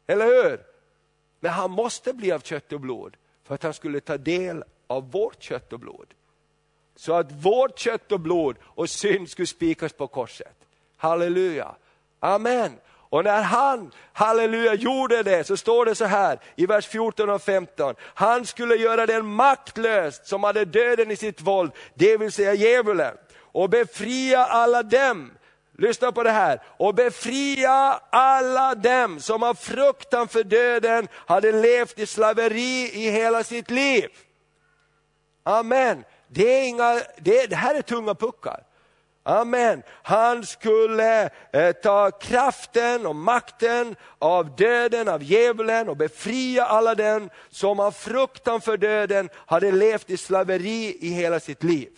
[0.07, 0.61] Eller hur?
[1.39, 5.11] Men han måste bli av kött och blod för att han skulle ta del av
[5.11, 6.13] vårt kött och blod.
[6.95, 10.55] Så att vårt kött och blod och synd skulle spikas på korset.
[10.97, 11.75] Halleluja.
[12.19, 12.71] Amen.
[12.89, 17.41] Och när han, halleluja, gjorde det så står det så här i vers 14 och
[17.41, 17.95] 15.
[18.01, 23.17] Han skulle göra den maktlös som hade döden i sitt våld, det vill säga djävulen.
[23.37, 25.31] Och befria alla dem
[25.79, 26.61] Lyssna på det här.
[26.77, 33.43] Och befria alla dem som av fruktan för döden hade levt i slaveri i hela
[33.43, 34.09] sitt liv.
[35.43, 36.03] Amen.
[36.27, 38.63] Det, är inga, det, det här är tunga puckar.
[39.23, 39.83] Amen.
[40.03, 47.29] Han skulle eh, ta kraften och makten av döden, av djävulen och befria alla dem
[47.49, 51.89] som av fruktan för döden hade levt i slaveri i hela sitt liv.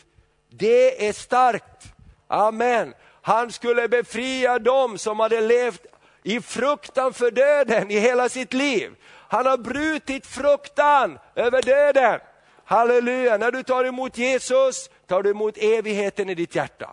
[0.49, 1.93] Det är starkt.
[2.27, 2.93] Amen.
[3.21, 5.85] Han skulle befria dem som hade levt
[6.23, 8.95] i fruktan för döden i hela sitt liv.
[9.07, 12.19] Han har brutit fruktan över döden.
[12.65, 16.89] Halleluja, när du tar emot Jesus tar du emot evigheten i ditt hjärta.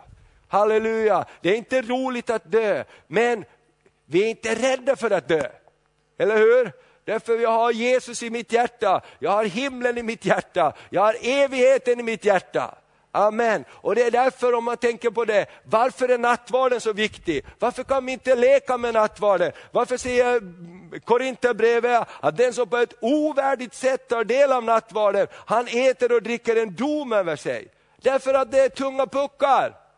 [0.47, 3.45] Halleluja, det är inte roligt att dö, men
[4.05, 5.49] vi är inte rädda för att dö.
[6.17, 6.71] Eller hur?
[7.05, 11.15] Därför jag har Jesus i mitt hjärta, jag har himlen i mitt hjärta, jag har
[11.21, 12.75] evigheten i mitt hjärta.
[13.11, 13.65] Amen.
[13.71, 17.45] Och det är därför om man tänker på det, varför är nattvarden så viktig?
[17.59, 19.51] Varför kan vi inte leka med nattvarden?
[19.71, 20.41] Varför säger
[20.99, 26.23] Korinthierbrevet att den som på ett ovärdigt sätt tar del av nattvarden, han äter och
[26.23, 27.67] dricker en dom över sig.
[28.01, 29.88] Därför att det är tunga puckar.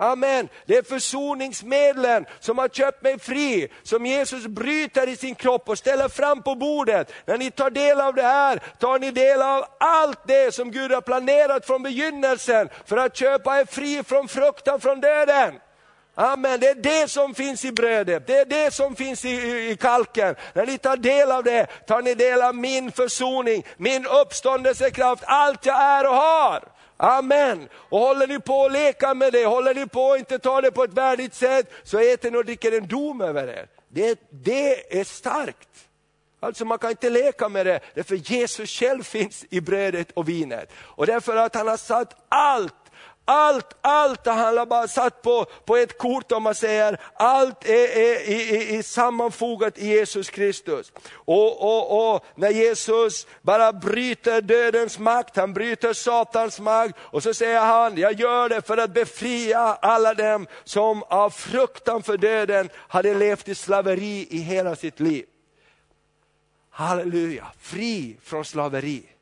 [0.00, 0.48] Amen.
[0.66, 5.78] Det är försoningsmedlen som har köpt mig fri, som Jesus bryter i sin kropp och
[5.78, 7.12] ställer fram på bordet.
[7.26, 10.92] När ni tar del av det här, tar ni del av allt det som Gud
[10.92, 15.54] har planerat från begynnelsen för att köpa er fri från fruktan från döden.
[16.14, 19.70] Amen, det är det som finns i brödet, det är det som finns i, i,
[19.70, 20.34] i, kalken.
[20.52, 25.66] När ni tar del av det, tar ni del av min försoning, min uppståndelsekraft, allt
[25.66, 26.77] jag är och har.
[27.00, 27.68] Amen.
[27.72, 30.70] Och håller ni på att leka med det, håller ni på att inte ta det
[30.70, 33.66] på ett värdigt sätt, så äter ni och dricker en dom över er.
[33.88, 35.68] Det, det är starkt.
[36.40, 40.72] Alltså man kan inte leka med det, därför Jesus själv finns i brödet och vinet.
[40.78, 42.74] Och därför att han har satt allt
[43.28, 48.30] allt, allt har bara satt på, på ett kort om man säger, allt är, är,
[48.30, 50.92] är, är sammanfogat i Jesus Kristus.
[51.12, 57.34] Och, och, och när Jesus bara bryter dödens makt, han bryter Satans makt och så
[57.34, 62.68] säger han, jag gör det för att befria alla dem som av fruktan för döden
[62.74, 65.24] hade levt i slaveri i hela sitt liv.
[66.70, 69.17] halleluja, fri från slaveri.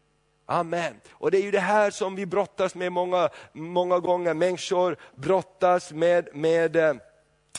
[0.47, 0.94] Amen.
[1.11, 4.34] Och det är ju det här som vi brottas med många, många gånger.
[4.34, 6.94] Människor brottas med, med eh,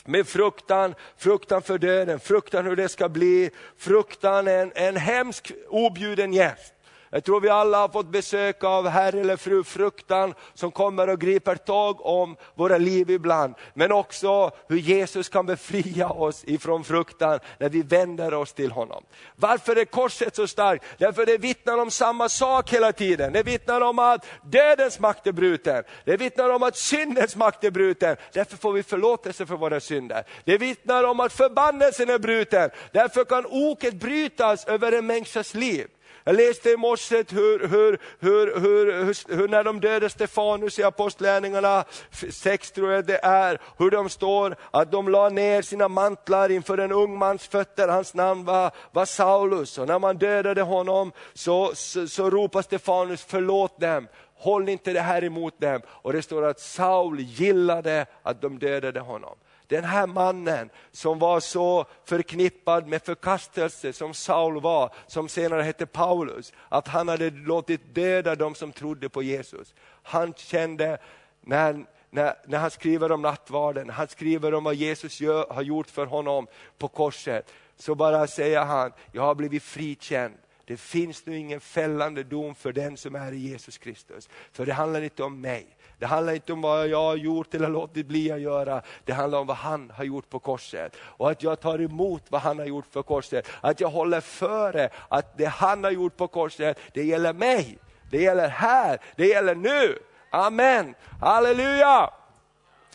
[0.04, 6.32] med fruktan, fruktan för döden, fruktan hur det ska bli, fruktan en, en hemsk objuden
[6.32, 6.74] gäst.
[7.10, 11.20] Jag tror vi alla har fått besök av herr eller fru fruktan som kommer och
[11.20, 13.54] griper tag om våra liv ibland.
[13.74, 19.04] Men också hur Jesus kan befria oss ifrån fruktan när vi vänder oss till honom.
[19.36, 20.84] Varför är korset så starkt?
[20.98, 23.32] Därför det vittnar om samma sak hela tiden.
[23.32, 25.84] Det vittnar om att dödens makt är bruten.
[26.04, 28.16] Det vittnar om att syndens makt är bruten.
[28.32, 30.24] Därför får vi förlåtelse för våra synder.
[30.44, 32.70] Det vittnar om att förbannelsen är bruten.
[32.92, 35.86] Därför kan oket brytas över en människas liv.
[36.28, 41.84] Jag läste i morse hur, hur, hur, hur, hur, när de dödade Stefanus i Apostlärningarna
[42.30, 46.78] 6 tror jag det är, hur de står, att de la ner sina mantlar inför
[46.78, 49.78] en ung mans fötter, hans namn var, var Saulus.
[49.78, 55.00] Och när man dödade honom så, så, så ropade Stefanus, förlåt dem, håll inte det
[55.00, 55.80] här emot dem.
[55.88, 59.36] Och det står att Saul gillade att de dödade honom.
[59.68, 65.86] Den här mannen som var så förknippad med förkastelse som Saul var, som senare hette
[65.86, 69.74] Paulus, att han hade låtit döda de som trodde på Jesus.
[70.02, 70.98] Han kände,
[71.40, 75.90] när, när, när han skriver om nattvarden, han skriver om vad Jesus gör, har gjort
[75.90, 76.46] för honom
[76.78, 80.34] på korset, så bara säger han, jag har blivit frikänd.
[80.64, 84.28] Det finns nu ingen fällande dom för den som är i Jesus Kristus.
[84.52, 85.66] För det handlar inte om mig,
[85.98, 88.82] det handlar inte om vad jag har gjort eller låtit bli att göra.
[89.04, 90.96] Det handlar om vad han har gjort på korset.
[91.00, 93.48] Och att jag tar emot vad han har gjort på korset.
[93.60, 97.78] Att jag håller före att det han har gjort på korset, det gäller mig.
[98.10, 99.98] Det gäller här, det gäller nu.
[100.30, 102.10] Amen, halleluja!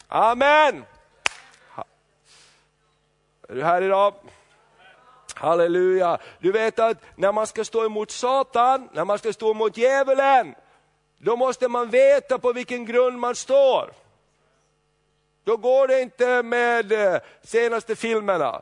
[0.08, 0.86] Amen!
[3.49, 4.14] Är du här idag?
[5.36, 6.18] Halleluja!
[6.39, 10.56] Du vet att när man ska stå emot Satan, när man ska stå emot djävulen,
[11.24, 13.94] då måste man veta på vilken grund man står.
[15.44, 18.62] Då går det inte med eh, senaste filmerna,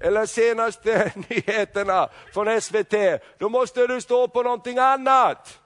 [0.00, 2.94] eller senaste nyheterna från SVT.
[3.38, 5.60] Då måste du stå på någonting annat.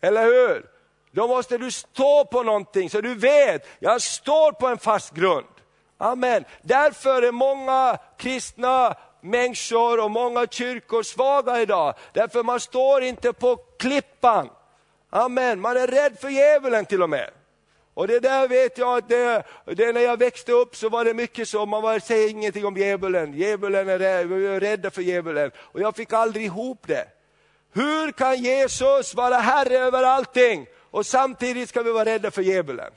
[0.00, 0.66] Eller hur?
[1.10, 5.46] Då måste du stå på någonting så du vet, jag står på en fast grund.
[5.98, 6.44] Amen.
[6.62, 11.94] Därför är många kristna människor och många kyrkor svaga idag.
[12.12, 14.50] Därför man står inte på klippan.
[15.14, 17.30] Amen, man är rädd för djävulen till och med.
[17.94, 21.14] Och det där vet jag att det, det när jag växte upp så var det
[21.14, 25.02] mycket så, man var, säger ingenting om djävulen, djävulen är rädd, vi är rädda för
[25.02, 25.50] djävulen.
[25.58, 27.08] Och jag fick aldrig ihop det.
[27.72, 32.92] Hur kan Jesus vara herre över allting och samtidigt ska vi vara rädda för djävulen?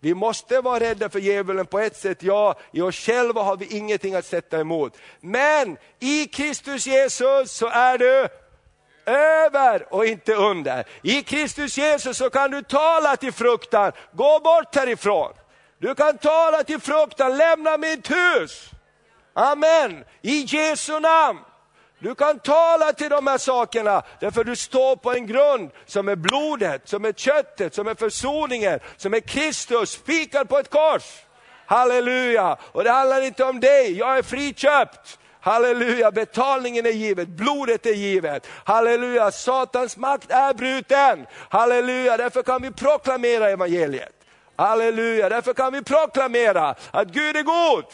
[0.00, 3.76] Vi måste vara rädda för djävulen på ett sätt, ja, i oss själva har vi
[3.76, 4.96] ingenting att sätta emot.
[5.20, 8.28] Men i Kristus Jesus så är du
[9.06, 10.84] över och inte under.
[11.02, 15.32] I Kristus Jesus så kan du tala till fruktan, gå bort härifrån.
[15.78, 18.70] Du kan tala till fruktan, lämna mitt hus.
[19.34, 21.38] Amen, i Jesu namn.
[21.98, 26.16] Du kan tala till de här sakerna, därför du står på en grund som är
[26.16, 31.02] blodet, som är köttet, som är försoningen, som är Kristus spikad på ett kors.
[31.66, 32.56] Halleluja!
[32.62, 35.18] Och det handlar inte om dig, jag är friköpt.
[35.44, 38.46] Halleluja, betalningen är givet, blodet är givet.
[38.64, 41.26] Halleluja, Satans makt är bruten.
[41.48, 44.12] Halleluja, därför kan vi proklamera evangeliet.
[44.56, 47.84] Halleluja, därför kan vi proklamera att Gud är god.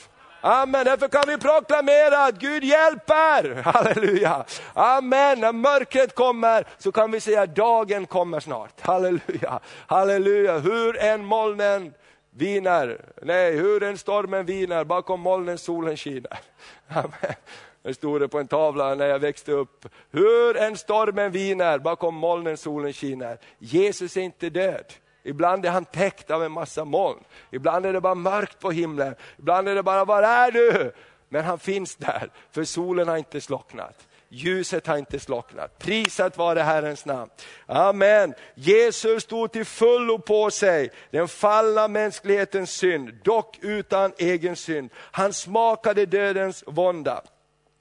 [0.40, 3.62] Amen, därför kan vi proklamera att Gud hjälper.
[3.62, 4.44] Halleluja.
[4.74, 8.80] Amen, när mörkret kommer så kan vi säga dagen kommer snart.
[8.80, 10.59] Halleluja, halleluja.
[10.59, 11.94] Hur än molnen
[12.41, 16.38] viner, nej hur en stormen viner, bakom molnen solen skiner.
[16.88, 17.34] Amen.
[17.82, 19.86] Det stod det på en tavla när jag växte upp.
[20.11, 23.38] Hur en stormen viner, bakom molnen solen skiner.
[23.59, 24.84] Jesus är inte död.
[25.22, 27.24] Ibland är han täckt av en massa moln.
[27.51, 29.14] Ibland är det bara mörkt på himlen.
[29.38, 30.93] Ibland är det bara, var är du?
[31.28, 34.09] Men han finns där, för solen har inte slocknat.
[34.33, 35.78] Ljuset har inte slocknat.
[35.78, 37.31] Prisat vare Herrens namn.
[37.66, 38.35] Amen.
[38.55, 44.91] Jesus stod till fullo på sig den fallna mänsklighetens synd, dock utan egen synd.
[44.95, 47.22] Han smakade dödens vånda.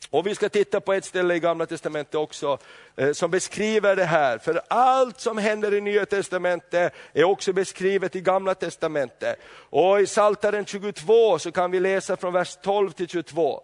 [0.09, 2.57] Och vi ska titta på ett ställe i gamla testamentet också
[2.95, 4.37] eh, som beskriver det här.
[4.37, 9.39] För allt som händer i nya testamentet är också beskrivet i gamla testamentet.
[9.69, 13.63] Och i Psaltaren 22 så kan vi läsa från vers 12 till 22.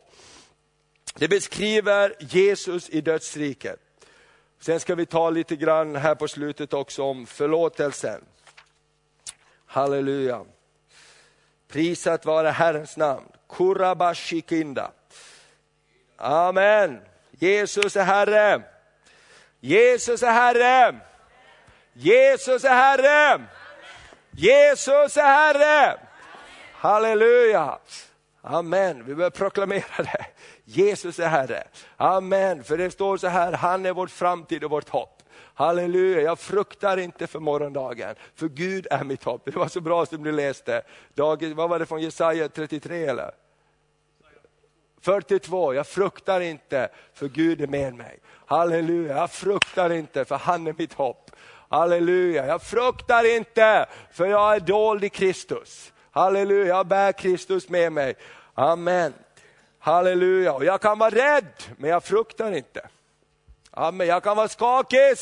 [1.13, 3.79] Det beskriver Jesus i dödsriket.
[4.59, 8.21] Sen ska vi ta lite grann här på slutet också om förlåtelsen.
[9.65, 10.45] Halleluja.
[11.67, 13.25] Prisat vare Herrens namn.
[13.49, 14.91] Kurabashikinda.
[16.17, 17.01] Amen.
[17.31, 18.61] Jesus är Herre.
[19.59, 20.99] Jesus är Herre.
[21.93, 23.41] Jesus är Herre.
[24.31, 25.99] Jesus är Herre.
[26.73, 27.79] Halleluja.
[28.41, 30.25] Amen, vi behöver proklamera det.
[30.65, 31.63] Jesus är Herre.
[31.97, 35.23] Amen, för det står så här, han är vårt framtid och vårt hopp.
[35.53, 39.41] Halleluja, jag fruktar inte för morgondagen, för Gud är mitt hopp.
[39.45, 40.81] Det var så bra som du läste,
[41.13, 43.31] Dag, vad var det från Jesaja 33 eller?
[45.01, 48.19] 42, jag fruktar inte för Gud är med mig.
[48.45, 51.31] Halleluja, jag fruktar inte för han är mitt hopp.
[51.69, 55.93] Halleluja, jag fruktar inte för jag är dold i Kristus.
[56.11, 58.15] Halleluja, jag bär Kristus med mig.
[58.53, 59.13] Amen.
[59.85, 62.89] Halleluja, och jag kan vara rädd men jag fruktar inte.
[63.71, 64.07] Amen.
[64.07, 65.15] Jag kan vara skakig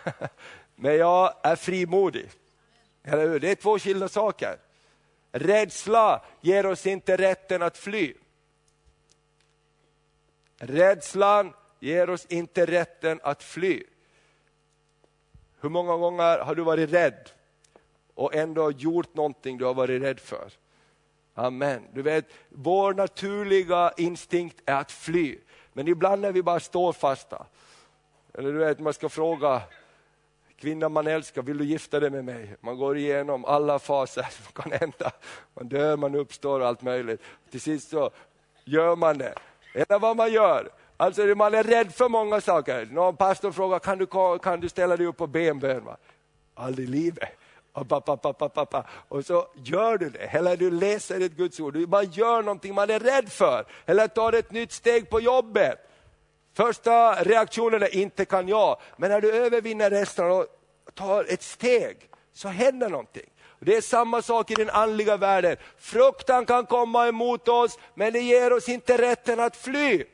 [0.74, 2.30] men jag är frimodig.
[3.02, 3.40] Eller hur?
[3.40, 4.56] Det är två skilda saker.
[5.32, 8.14] Rädsla ger oss inte rätten att fly.
[10.58, 13.82] Rädslan ger oss inte rätten att fly.
[15.60, 17.30] Hur många gånger har du varit rädd
[18.14, 20.52] och ändå gjort någonting du har varit rädd för?
[21.38, 21.82] Amen.
[21.92, 25.38] Du vet, vår naturliga instinkt är att fly,
[25.72, 27.46] men ibland när vi bara står fasta,
[28.34, 29.62] eller du vet, man ska fråga
[30.56, 32.56] kvinnan man älskar, vill du gifta dig med mig?
[32.60, 35.12] Man går igenom alla faser som kan hända.
[35.54, 37.20] Man dör, man uppstår och allt möjligt.
[37.50, 38.10] Till sist så
[38.64, 39.34] gör man det.
[39.74, 40.70] Eller vad man gör.
[40.96, 42.86] Alltså man är rädd för många saker.
[42.86, 44.06] Någon pastor frågar, kan du,
[44.38, 45.88] kan du ställa dig upp och be en bön?
[46.54, 47.28] Aldrig i livet.
[49.08, 52.74] Och så gör du det, eller du läser ett Guds ord, du bara gör någonting
[52.74, 55.78] man är rädd för, eller tar ett nytt steg på jobbet.
[56.56, 60.46] Första reaktionen är inte kan jag, men när du övervinner resten och
[60.94, 61.96] tar ett steg
[62.32, 63.30] så händer någonting.
[63.60, 65.56] Det är samma sak i den andliga världen.
[65.78, 70.04] Fruktan kan komma emot oss, men det ger oss inte rätten att fly.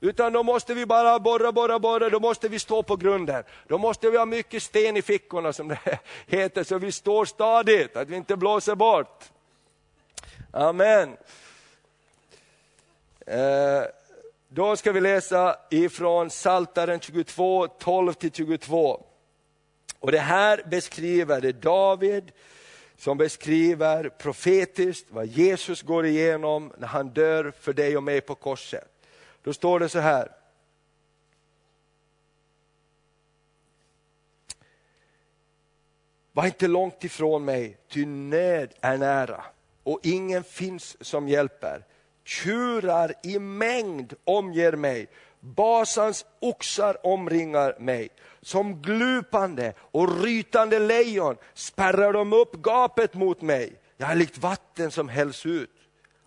[0.00, 3.44] Utan då måste vi bara borra, borra, borra, då måste vi stå på grunden.
[3.66, 7.96] Då måste vi ha mycket sten i fickorna som det heter, så vi står stadigt,
[7.96, 9.24] att vi inte blåser bort.
[10.52, 11.16] Amen.
[13.26, 13.82] Eh,
[14.48, 19.02] då ska vi läsa ifrån Saltaren 22, 12-22.
[19.98, 22.32] Och det här beskriver det David,
[22.96, 28.34] som beskriver profetiskt vad Jesus går igenom när han dör för dig och mig på
[28.34, 28.89] korset.
[29.42, 30.32] Då står det så här.
[36.32, 39.44] Var inte långt ifrån mig, ty nöd är nära
[39.82, 41.84] och ingen finns som hjälper.
[42.24, 45.08] Tjurar i mängd omger mig,
[45.40, 48.08] Basans oxar omringar mig.
[48.42, 53.72] Som glupande och rytande lejon spärrar de upp gapet mot mig.
[53.96, 55.70] Jag är likt vatten som hälls ut.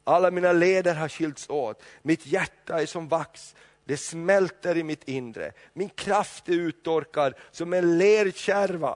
[0.04, 5.08] Alla mina leder har skilts åt, mitt hjärta är som vax, det smälter i mitt
[5.08, 5.52] inre.
[5.74, 8.96] Min kraft är uttorkad som en lerkärva.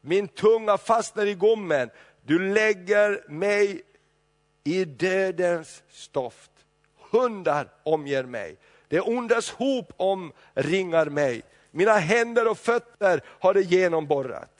[0.00, 1.90] Min tunga fastnar i gommen,
[2.22, 3.82] du lägger mig
[4.64, 6.50] i dödens stoft.
[7.10, 8.56] Hundar omger mig,
[8.88, 11.42] det ondas hop omringar mig.
[11.70, 14.50] Mina händer och fötter har det genomborrat.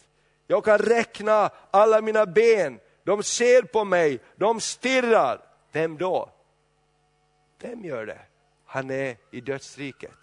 [0.46, 5.40] Jag kan räkna alla mina ben, de ser på mig, de stirrar.
[5.74, 6.30] Vem då?
[7.60, 8.18] Vem gör det?
[8.66, 10.18] Han är i dödsriket.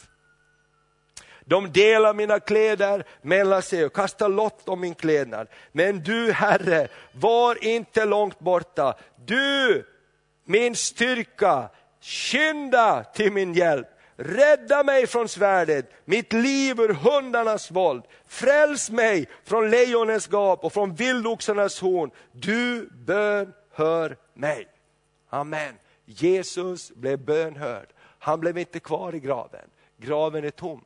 [1.46, 5.48] De delar mina kläder mellan sig och kastar lott om min klädnad.
[5.72, 8.98] Men du Herre, var inte långt borta.
[9.26, 9.86] Du,
[10.46, 11.70] min styrka,
[12.02, 13.88] skynda till min hjälp.
[14.16, 18.04] Rädda mig från svärdet, mitt liv ur hundarnas våld.
[18.28, 22.12] Fräls mig från lejonens gap och från vildoxarnas horn.
[22.32, 24.68] Du bön hör mig.
[25.34, 25.76] Amen.
[26.06, 27.88] Jesus blev bönhörd.
[28.20, 29.70] Han blev inte kvar i graven.
[29.98, 30.82] Graven är tom.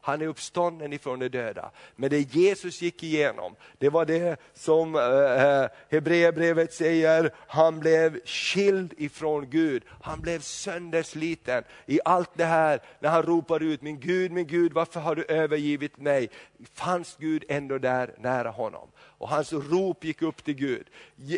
[0.00, 1.70] Han är uppstånden ifrån de döda.
[1.96, 8.20] Men det Jesus gick igenom, det var det som eh, eh, Hebreerbrevet säger, han blev
[8.24, 9.82] skild ifrån Gud.
[10.02, 14.72] Han blev söndersliten i allt det här, när han ropar ut, min Gud, min Gud,
[14.72, 16.30] varför har du övergivit mig?
[16.74, 18.88] Fanns Gud ändå där nära honom?
[19.18, 20.86] Och hans rop gick upp till Gud.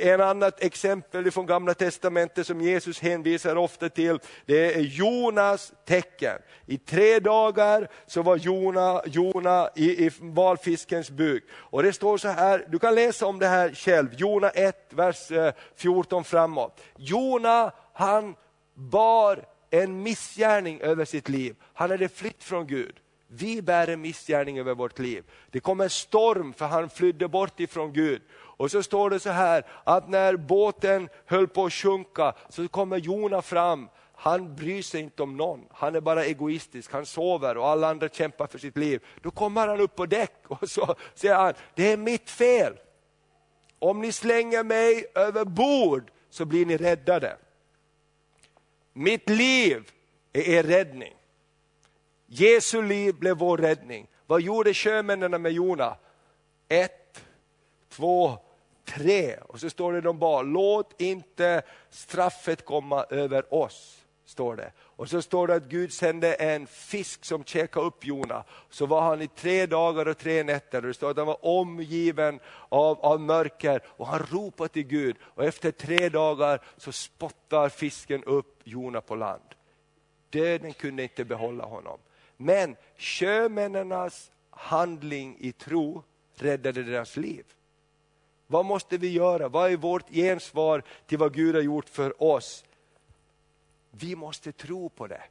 [0.02, 6.38] En annat exempel från gamla testamentet som Jesus hänvisar ofta till, det är Jonas tecken.
[6.66, 11.44] I tre dagar så var Jona, Jona i, i valfiskens buk.
[11.52, 15.30] Och det står så här, du kan läsa om det här själv, Jona 1, vers
[15.30, 16.80] eh, 14 framåt.
[16.96, 18.34] Jona, han
[18.74, 21.56] bar en missgärning över sitt liv.
[21.74, 22.94] Han hade flytt från Gud.
[23.32, 25.24] Vi bär en missgärning över vårt liv.
[25.50, 28.22] Det kom en storm för han flydde bort ifrån Gud.
[28.32, 32.96] Och så står det så här att när båten höll på att sjunka så kommer
[32.96, 33.88] Jona fram.
[34.14, 38.08] han bryr sig inte om någon, han är bara egoistisk, han sover och alla andra
[38.08, 39.04] kämpar för sitt liv.
[39.22, 42.78] Då kommer han upp på däck och så säger han, det är mitt fel.
[43.78, 47.36] Om ni slänger mig över bord så blir ni räddade.
[48.92, 49.90] Mitt liv
[50.32, 51.14] är er räddning.
[52.32, 54.06] Jesu liv blev vår räddning.
[54.26, 55.96] Vad gjorde sjömännen med Jona?
[56.68, 57.24] Ett,
[57.88, 58.38] två,
[58.84, 59.36] tre.
[59.36, 63.96] Och så står det de bara, låt inte straffet komma över oss.
[64.24, 64.72] Står det.
[64.78, 68.44] Och så står det att Gud sände en fisk som käkade upp Jona.
[68.68, 70.82] Så var han i tre dagar och tre nätter.
[70.82, 75.16] Det står att han var omgiven av, av mörker och han ropade till Gud.
[75.22, 79.54] Och efter tre dagar så spottar fisken upp Jona på land.
[80.30, 81.98] Döden kunde inte behålla honom.
[82.42, 86.02] Men sjömännens handling i tro
[86.34, 87.44] räddade deras liv.
[88.46, 89.48] Vad måste vi göra?
[89.48, 92.64] Vad är vårt gensvar till vad Gud har gjort för oss?
[93.90, 95.22] Vi måste tro på det.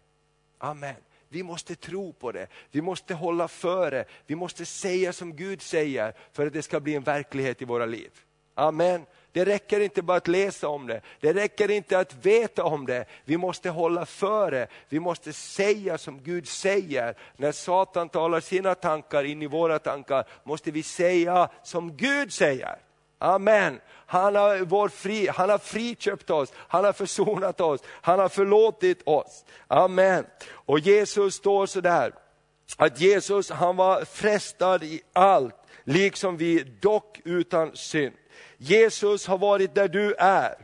[0.57, 0.95] Amen.
[1.29, 6.13] Vi måste tro på det, vi måste hålla före, vi måste säga som Gud säger
[6.31, 8.11] för att det ska bli en verklighet i våra liv.
[8.53, 9.05] Amen.
[9.31, 13.05] Det räcker inte bara att läsa om det, det räcker inte att veta om det.
[13.25, 17.15] Vi måste hålla före, vi måste säga som Gud säger.
[17.37, 22.75] När Satan talar sina tankar in i våra tankar måste vi säga som Gud säger.
[23.19, 23.79] Amen.
[24.05, 29.01] Han har, vår fri, han har friköpt oss, han har försonat oss, han har förlåtit
[29.05, 29.45] oss.
[29.67, 30.25] Amen.
[30.51, 32.13] Och Jesus står så där
[32.77, 38.13] att Jesus han var frestad i allt, liksom vi, dock utan synd.
[38.57, 40.55] Jesus har varit där du är.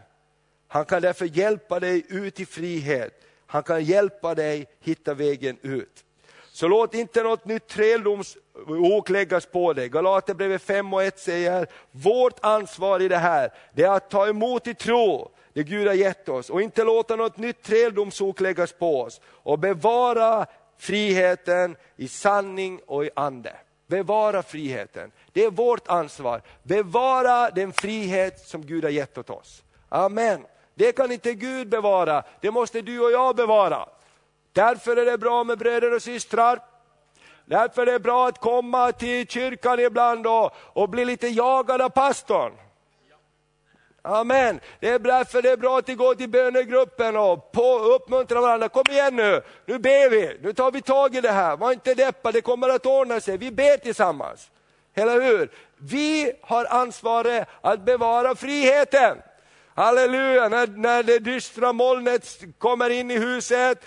[0.67, 3.21] Han kan därför hjälpa dig ut i frihet.
[3.47, 6.03] Han kan hjälpa dig hitta vägen ut.
[6.51, 9.89] Så låt inte något nytt träldomsok läggas på dig.
[9.89, 14.67] Galaterbrevet 5 och 1 säger, vårt ansvar i det här, det är att ta emot
[14.67, 19.01] i tro det Gud har gett oss och inte låta något nytt träldomsok läggas på
[19.01, 19.21] oss.
[19.25, 20.45] Och bevara
[20.77, 23.55] friheten i sanning och i ande.
[23.87, 25.11] Bevara friheten.
[25.33, 26.41] Det är vårt ansvar.
[26.63, 29.63] Bevara den frihet som Gud har gett åt oss.
[29.89, 30.45] Amen.
[30.75, 33.89] Det kan inte Gud bevara, det måste du och jag bevara.
[34.53, 36.59] Därför är det bra med bröder och systrar.
[37.45, 41.89] Därför är det bra att komma till kyrkan ibland och, och bli lite jagad av
[41.89, 42.53] pastorn.
[44.05, 44.59] Amen.
[44.79, 48.69] Det är därför det är bra att gå till bönegruppen och på, uppmuntrar varandra.
[48.69, 51.57] Kom igen nu, nu ber vi, nu tar vi tag i det här.
[51.57, 53.37] Var inte deppad, det kommer att ordna sig.
[53.37, 54.49] Vi ber tillsammans.
[54.93, 55.49] Eller hur?
[55.77, 59.17] Vi har ansvaret att bevara friheten.
[59.75, 63.85] Halleluja, när, när det dystra molnet kommer in i huset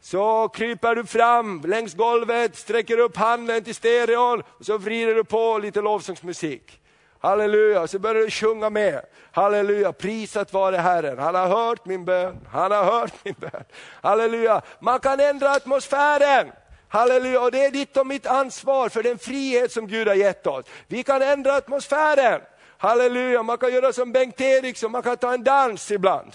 [0.00, 5.24] så kryper du fram längs golvet, sträcker upp handen till stereon och så vrider du
[5.24, 6.80] på lite lovsångsmusik.
[7.20, 9.00] Halleluja, så börjar du sjunga med.
[9.32, 11.18] Halleluja, prisat vare Herren.
[11.18, 13.64] Han har hört min bön, han har hört min bön.
[14.02, 16.52] Halleluja, man kan ändra atmosfären.
[16.88, 20.46] Halleluja, och det är ditt och mitt ansvar för den frihet som Gud har gett
[20.46, 20.64] oss.
[20.86, 22.40] Vi kan ändra atmosfären.
[22.78, 26.32] Halleluja, man kan göra som Bengt Eriksson, man kan ta en dans ibland.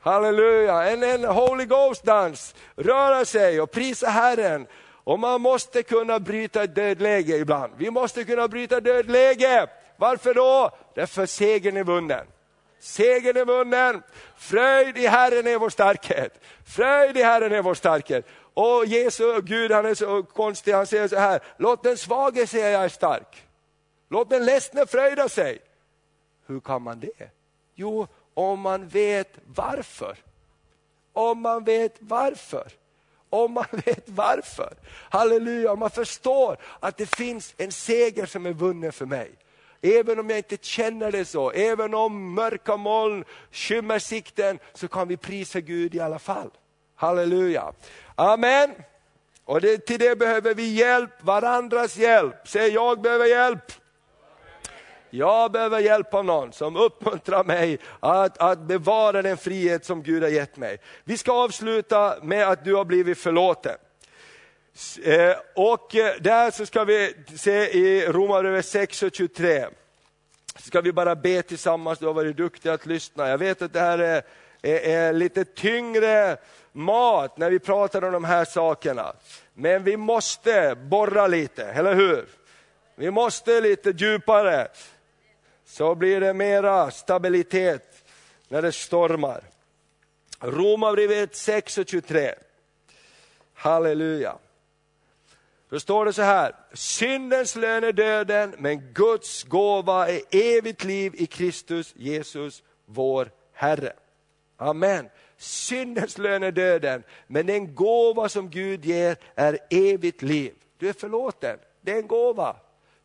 [0.00, 4.66] Halleluja, en, en Holy Ghost-dans, röra sig och prisa Herren.
[5.04, 7.72] Och man måste kunna bryta ett dödläge ibland.
[7.76, 9.66] Vi måste kunna bryta dödläge.
[9.96, 10.70] Varför då?
[10.94, 12.26] Därför segern är vunnen.
[12.80, 14.02] Segern är vunnen.
[14.36, 16.40] Fröjd i Herren är vår starkhet.
[16.64, 18.26] Fröjd i Herren är vår starkhet.
[18.54, 22.70] Och Jesus, Gud han är så konstig, han säger så här, låt den svage säga
[22.70, 23.46] jag är stark.
[24.08, 25.58] Låt den ledsne fröjda sig.
[26.46, 27.30] Hur kan man det?
[27.74, 30.16] Jo, om man vet varför.
[31.12, 32.72] Om man vet varför.
[33.30, 34.74] Om man vet varför.
[35.10, 39.30] Halleluja, om man förstår att det finns en seger som är vunnen för mig.
[39.82, 45.08] Även om jag inte känner det så, även om mörka moln skymmer sikten, så kan
[45.08, 46.50] vi prisa Gud i alla fall.
[46.94, 47.72] Halleluja.
[48.14, 48.70] Amen.
[49.44, 52.48] Och det, till det behöver vi hjälp, varandras hjälp.
[52.48, 53.72] Säg jag behöver hjälp.
[55.10, 60.22] Jag behöver hjälp av någon som uppmuntrar mig att, att bevara den frihet som Gud
[60.22, 60.78] har gett mig.
[61.04, 63.76] Vi ska avsluta med att du har blivit förlåten.
[65.02, 69.66] Eh, och eh, där så ska vi se i Romarbrevet 6 och 23.
[70.56, 73.28] Så ska vi bara be tillsammans, du har varit duktig att lyssna.
[73.28, 74.22] Jag vet att det här är,
[74.62, 76.36] är, är lite tyngre
[76.72, 79.12] mat när vi pratar om de här sakerna.
[79.54, 82.26] Men vi måste borra lite, eller hur?
[82.94, 84.68] Vi måste lite djupare
[85.66, 88.04] så blir det mera stabilitet
[88.48, 89.42] när det stormar.
[90.40, 92.34] Romarbrevet 6 och 23.
[93.54, 94.36] Halleluja.
[95.68, 101.14] Då står det så här, syndens lön är döden, men Guds gåva är evigt liv
[101.14, 103.92] i Kristus Jesus, vår Herre.
[104.56, 105.08] Amen.
[105.38, 110.54] syndens lön är döden, men den gåva som Gud ger är evigt liv.
[110.78, 112.56] Du är förlåten, det är en gåva.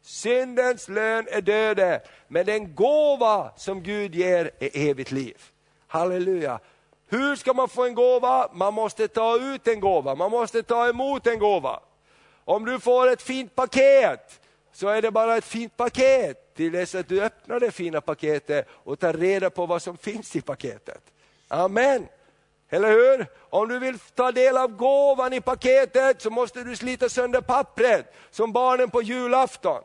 [0.02, 5.38] Syndens lön är döden, men den gåva som Gud ger är evigt liv.
[5.88, 6.60] Halleluja.
[7.08, 8.50] Hur ska man få en gåva?
[8.54, 11.80] Man måste ta ut en gåva, man måste ta emot en gåva.
[12.46, 14.40] Om du får ett fint paket,
[14.74, 18.68] så är det bara ett fint paket till dess att du öppnar det fina paketet
[18.72, 21.02] och tar reda på vad som finns i paketet.
[21.48, 22.08] Amen.
[22.70, 23.28] Eller hur?
[23.50, 28.14] Om du vill ta del av gåvan i paketet så måste du slita sönder pappret,
[28.32, 29.84] som barnen på julafton.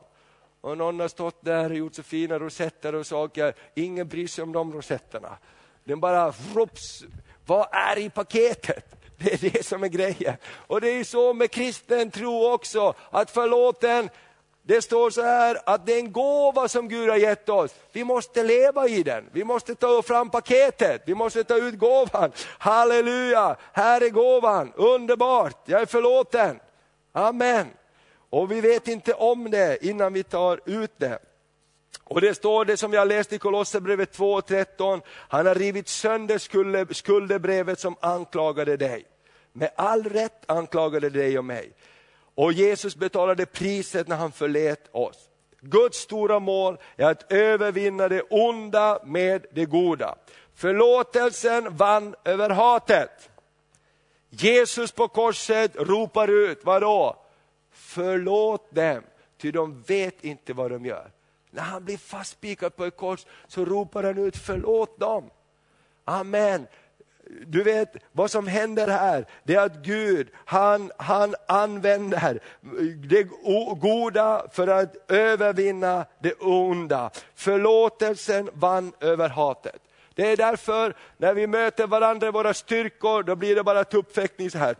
[0.60, 4.42] Och någon har stått där och gjort så fina rosetter och saker, ingen bryr sig
[4.42, 5.38] om de rosetterna.
[5.84, 7.04] Den bara, rups,
[7.46, 8.95] vad är i paketet?
[9.18, 10.36] Det är det som är grejen.
[10.66, 14.10] Och det är så med kristen tro också, att förlåten,
[14.62, 17.74] det står så här att det är en gåva som Gud har gett oss.
[17.92, 22.32] Vi måste leva i den, vi måste ta fram paketet, vi måste ta ut gåvan.
[22.58, 26.60] Halleluja, här är gåvan, underbart, jag är förlåten.
[27.12, 27.66] Amen.
[28.30, 31.18] Och vi vet inte om det innan vi tar ut det.
[32.08, 37.80] Och det står det som jag läste i Kolosserbrevet 2.13, han har rivit sönder skuldebrevet
[37.80, 39.04] som anklagade dig.
[39.52, 41.72] Med all rätt anklagade dig och mig.
[42.34, 45.28] Och Jesus betalade priset när han förlät oss.
[45.60, 50.14] Guds stora mål är att övervinna det onda med det goda.
[50.54, 53.30] Förlåtelsen vann över hatet.
[54.30, 57.16] Jesus på korset ropar ut, vadå?
[57.70, 59.02] Förlåt dem,
[59.38, 61.10] ty de vet inte vad de gör.
[61.56, 65.30] När han blir fastspikad på ett kors så ropar han ut, förlåt dem.
[66.04, 66.66] Amen.
[67.46, 72.40] Du vet vad som händer här, det är att Gud han, han använder
[73.08, 73.22] det
[73.80, 77.10] goda för att övervinna det onda.
[77.34, 79.82] Förlåtelsen vann över hatet.
[80.14, 84.50] Det är därför när vi möter varandra i våra styrkor, då blir det bara tuppfäktning
[84.50, 84.76] så här.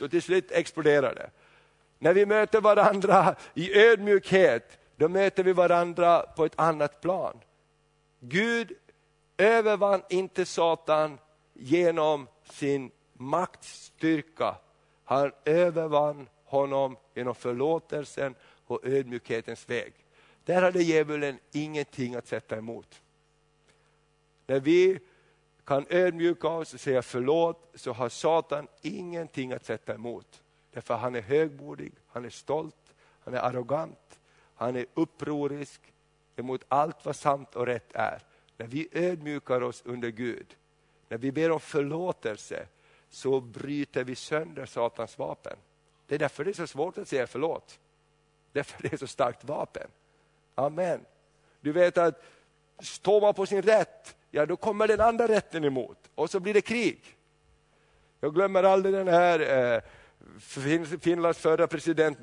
[0.00, 1.30] Och till slut exploderar det.
[1.98, 7.40] När vi möter varandra i ödmjukhet, då möter vi varandra på ett annat plan.
[8.20, 8.72] Gud
[9.36, 11.18] övervann inte Satan
[11.52, 14.56] genom sin maktstyrka.
[15.04, 18.34] Han övervann honom genom förlåtelsen
[18.66, 19.92] och ödmjukhetens väg.
[20.44, 23.02] Där hade djävulen ingenting att sätta emot.
[24.46, 24.98] När vi
[25.64, 30.42] kan ödmjuka oss och säga förlåt så har Satan ingenting att sätta emot.
[30.72, 34.05] Därför han är högmodig, han är stolt, han är arrogant,
[34.56, 35.80] han är upprorisk
[36.36, 38.22] emot allt vad sant och rätt är.
[38.56, 40.56] När vi ödmjukar oss under Gud,
[41.08, 42.66] när vi ber om förlåtelse,
[43.08, 45.56] så bryter vi sönder Satans vapen.
[46.06, 47.78] Det är därför det är så svårt att säga förlåt.
[48.52, 49.88] Därför det är så starkt vapen.
[50.54, 51.00] Amen.
[51.60, 52.22] Du vet att
[52.80, 56.54] står man på sin rätt, ja då kommer den andra rätten emot och så blir
[56.54, 57.16] det krig.
[58.20, 59.40] Jag glömmer aldrig den här
[59.74, 59.80] eh,
[61.00, 62.18] Finlands förra president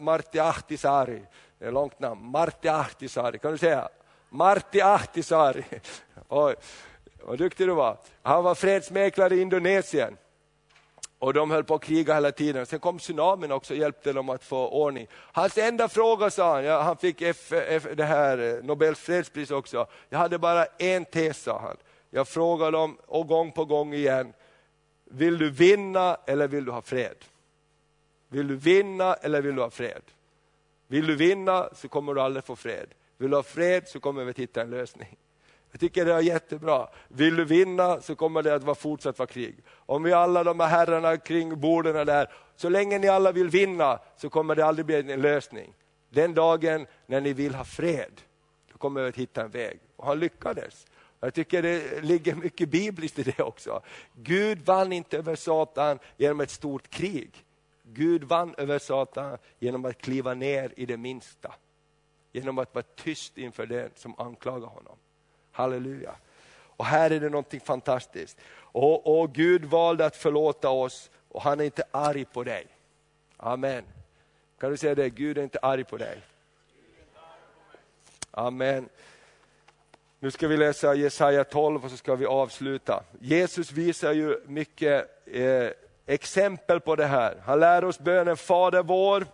[0.00, 1.26] Martti Ahtisaari,
[1.60, 3.88] det är långt namn, Martti Ahtisaari, kan du säga?
[4.28, 5.64] Martti Ahtisaari,
[6.28, 6.54] oj,
[7.22, 7.96] vad duktig du var.
[8.22, 10.16] Han var fredsmäklare i Indonesien.
[11.18, 12.66] Och de höll på att kriga hela tiden.
[12.66, 15.06] Sen kom tsunamin också och hjälpte dem att få ordning.
[15.12, 19.50] Hans enda fråga sa han, ja, han fick F, F, det här eh, Nobels fredspris
[19.50, 19.86] också.
[20.08, 21.76] Jag hade bara en tes sa han.
[22.10, 24.32] Jag frågade dem och gång på gång igen,
[25.04, 27.16] vill du vinna eller vill du ha fred?
[28.28, 30.02] Vill du vinna eller vill du ha fred?
[30.90, 32.86] Vill du vinna så kommer du aldrig få fred.
[33.18, 35.16] Vill du ha fred så kommer vi att hitta en lösning.
[35.70, 36.88] Jag tycker det är jättebra.
[37.08, 39.56] Vill du vinna så kommer det att vara fortsatt vara krig.
[39.70, 43.98] Om vi alla de här herrarna kring borden där, så länge ni alla vill vinna
[44.16, 45.74] så kommer det aldrig bli en lösning.
[46.08, 48.20] Den dagen när ni vill ha fred,
[48.72, 49.80] då kommer vi att hitta en väg.
[49.96, 50.86] Och han lyckades.
[51.20, 53.82] Jag tycker det ligger mycket bibliskt i det också.
[54.14, 57.44] Gud vann inte över Satan genom ett stort krig.
[57.92, 61.54] Gud vann över Satan genom att kliva ner i det minsta.
[62.32, 64.96] Genom att vara tyst inför den som anklagar honom.
[65.52, 66.14] Halleluja.
[66.52, 68.38] Och här är det någonting fantastiskt.
[68.54, 72.66] Och, och Gud valde att förlåta oss och han är inte arg på dig.
[73.36, 73.84] Amen.
[74.58, 75.10] Kan du säga det?
[75.10, 76.20] Gud är inte arg på dig.
[78.30, 78.88] Amen.
[80.18, 83.02] Nu ska vi läsa Jesaja 12 och så ska vi avsluta.
[83.20, 85.68] Jesus visar ju mycket eh,
[86.10, 87.42] exempel på det här.
[87.44, 89.26] Han lär oss bönen Fader vår.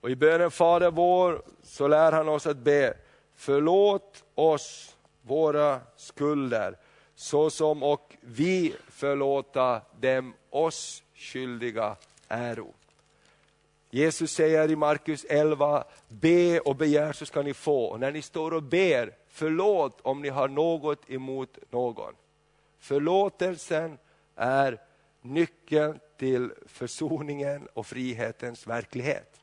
[0.00, 2.94] Och i bönen Fader vår så lär han oss att be,
[3.36, 6.76] förlåt oss våra skulder,
[7.14, 11.96] så som och vi förlåta dem oss skyldiga
[12.28, 12.74] äro.
[13.90, 17.84] Jesus säger i Markus 11, be och begär så ska ni få.
[17.84, 22.14] Och när ni står och ber, förlåt om ni har något emot någon.
[22.78, 23.98] Förlåtelsen
[24.36, 24.80] är
[25.22, 29.40] nyckeln till försoningen och frihetens verklighet.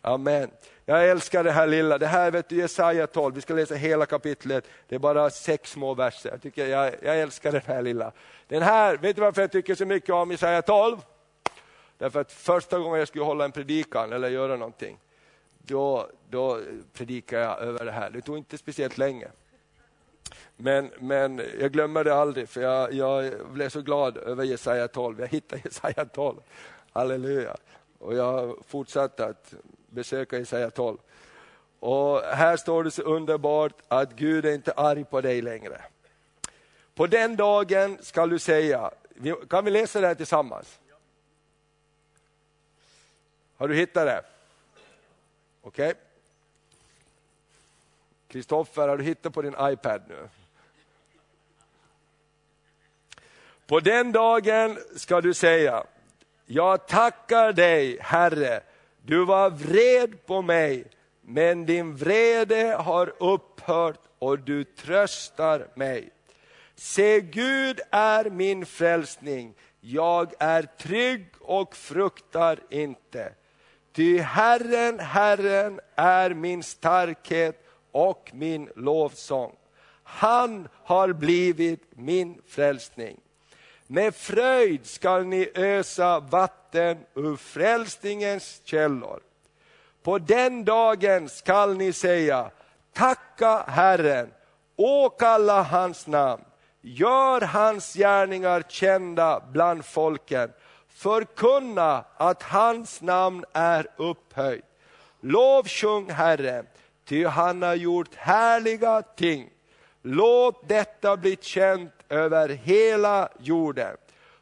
[0.00, 0.50] Amen.
[0.84, 4.06] Jag älskar det här lilla, det här vet du Jesaja 12, vi ska läsa hela
[4.06, 6.30] kapitlet, det är bara sex små verser.
[6.30, 8.12] Jag, tycker, jag, jag älskar den här lilla.
[8.46, 10.96] Den här, vet du varför jag tycker så mycket om Jesaja 12?
[11.98, 14.98] Därför att första gången jag skulle hålla en predikan eller göra någonting,
[15.58, 16.60] då, då
[16.92, 18.10] predikade jag över det här.
[18.10, 19.28] Det tog inte speciellt länge.
[20.56, 25.20] Men, men jag glömmer det aldrig, för jag, jag blev så glad över Jesaja 12.
[25.20, 26.36] Jag hittade Jesaja 12.
[26.92, 27.56] Halleluja.
[27.98, 29.54] Och jag fortsatte att
[29.90, 30.98] besöka Jesaja 12.
[31.80, 35.82] Och här står det så underbart att Gud är inte arg på dig längre.
[36.94, 38.90] På den dagen ska du säga,
[39.48, 40.78] kan vi läsa det här tillsammans?
[43.56, 44.22] Har du hittat det?
[45.62, 45.90] Okej.
[45.90, 46.05] Okay.
[48.36, 50.28] Kristoffer, har du hittat på din iPad nu?
[53.66, 55.84] På den dagen ska du säga,
[56.46, 58.60] jag tackar dig Herre,
[59.02, 60.84] du var vred på mig,
[61.20, 66.10] men din vrede har upphört och du tröstar mig.
[66.74, 73.32] Se, Gud är min frälsning, jag är trygg och fruktar inte.
[73.92, 77.65] Ty Herren, Herren är min starkhet
[77.96, 79.56] och min lovsång.
[80.02, 83.20] Han har blivit min frälsning.
[83.86, 89.20] Med fröjd skall ni ösa vatten ur frälsningens källor.
[90.02, 92.50] På den dagen skall ni säga,
[92.92, 94.30] tacka Herren,
[94.76, 96.44] åkalla hans namn,
[96.80, 100.52] gör hans gärningar kända bland folken,
[100.88, 104.64] förkunna att hans namn är upphöjt.
[105.20, 106.66] Lovsjung Herren,
[107.08, 109.50] ty han har gjort härliga ting.
[110.02, 113.96] Låt detta bli känt över hela jorden.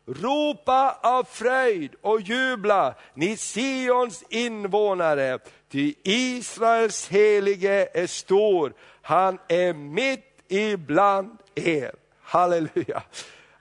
[0.07, 5.39] Ropa av fröjd och jubla, ni Sions invånare,
[5.73, 11.93] ty Israels helige är stor, han är mitt ibland er.
[12.23, 13.03] Halleluja.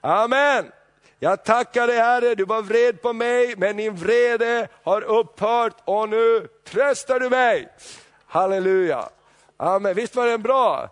[0.01, 0.71] Amen.
[1.19, 6.09] Jag tackar dig Herre, du var vred på mig, men din vrede har upphört och
[6.09, 7.67] nu tröstar du mig.
[8.33, 9.09] Halleluja.
[9.57, 9.95] Amen.
[9.95, 10.89] Visst var den bra?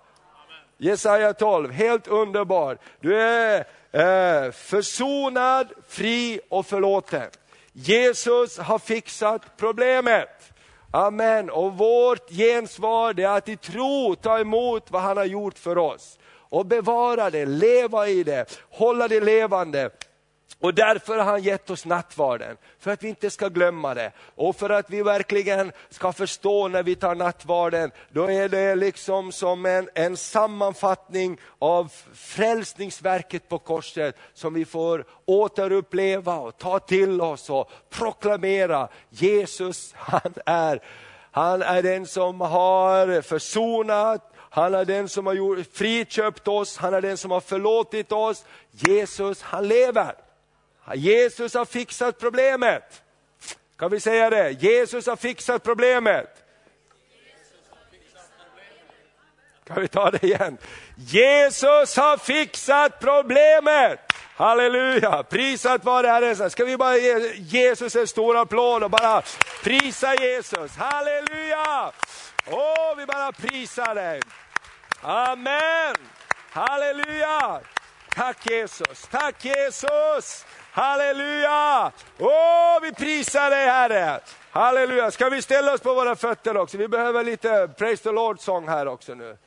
[0.78, 2.78] Jesaja 12, helt underbar.
[3.00, 7.30] Du är eh, försonad, fri och förlåten.
[7.74, 10.54] Jesus har fixat problemet.
[10.92, 11.50] Amen.
[11.50, 16.20] Och vårt gensvar är att i tro ta emot vad han har gjort för oss.
[16.34, 19.90] Och bevara det, leva i det, hålla det levande.
[20.62, 24.12] Och därför har han gett oss nattvarden, för att vi inte ska glömma det.
[24.36, 29.32] Och för att vi verkligen ska förstå när vi tar nattvarden, då är det liksom
[29.32, 37.22] som en, en sammanfattning av frälsningsverket på korset, som vi får återuppleva och ta till
[37.22, 38.88] oss och proklamera.
[39.10, 40.82] Jesus, han är,
[41.32, 46.94] han är den som har försonat, han är den som har gjort, friköpt oss, han
[46.94, 48.46] är den som har förlåtit oss.
[48.72, 50.16] Jesus, han lever.
[50.96, 53.02] Jesus har fixat problemet.
[53.78, 54.52] Kan vi säga det?
[54.52, 56.44] Jesus har fixat problemet.
[59.64, 60.58] Kan vi ta det igen?
[60.96, 64.00] Jesus har fixat problemet.
[64.36, 66.50] Halleluja, prisat vare Herren.
[66.50, 69.22] Ska vi bara ge Jesus en stor applåd och bara
[69.64, 70.76] prisa Jesus.
[70.76, 71.92] Halleluja!
[72.48, 74.22] Åh, vi bara prisar dig.
[75.02, 75.96] Amen.
[76.52, 77.62] Halleluja.
[78.16, 80.46] Tack Jesus, tack Jesus.
[80.72, 81.92] Halleluja!
[82.20, 84.20] Åh, vi prisar dig Herre!
[84.52, 85.12] Halleluja!
[85.12, 86.78] Ska vi ställa oss på våra fötter också?
[86.78, 89.38] Vi behöver lite Praise the Lord-sång här också nu.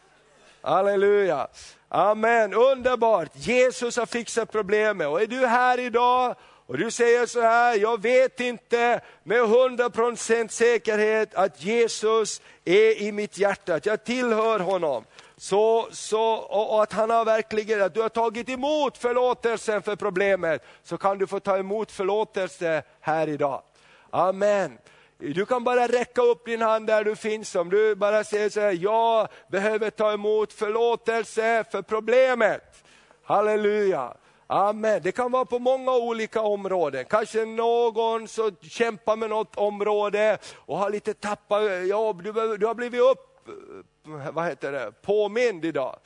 [0.63, 1.49] Halleluja!
[1.89, 3.31] Amen, underbart!
[3.35, 6.37] Jesus har fixat problemet och är du här idag
[6.67, 13.13] och du säger så här, jag vet inte med 100% säkerhet att Jesus är i
[13.13, 15.05] mitt hjärta, att jag tillhör honom
[15.37, 19.97] så, så, och, och, att han har verkligen, att du har tagit emot förlåtelsen för
[19.97, 23.63] problemet, så kan du få ta emot förlåtelse här idag.
[24.11, 24.79] Amen.
[25.19, 28.61] Du kan bara räcka upp din hand där du finns, om du bara säger så
[28.61, 32.85] här, jag behöver ta emot förlåtelse för problemet.
[33.23, 34.15] Halleluja.
[34.47, 35.01] Amen.
[35.03, 37.05] Det kan vara på många olika områden.
[37.05, 42.75] Kanske någon som kämpar med något område och har lite tappat jobb, du, du har
[42.75, 45.99] blivit upp Eh, vad heter det, påmind idag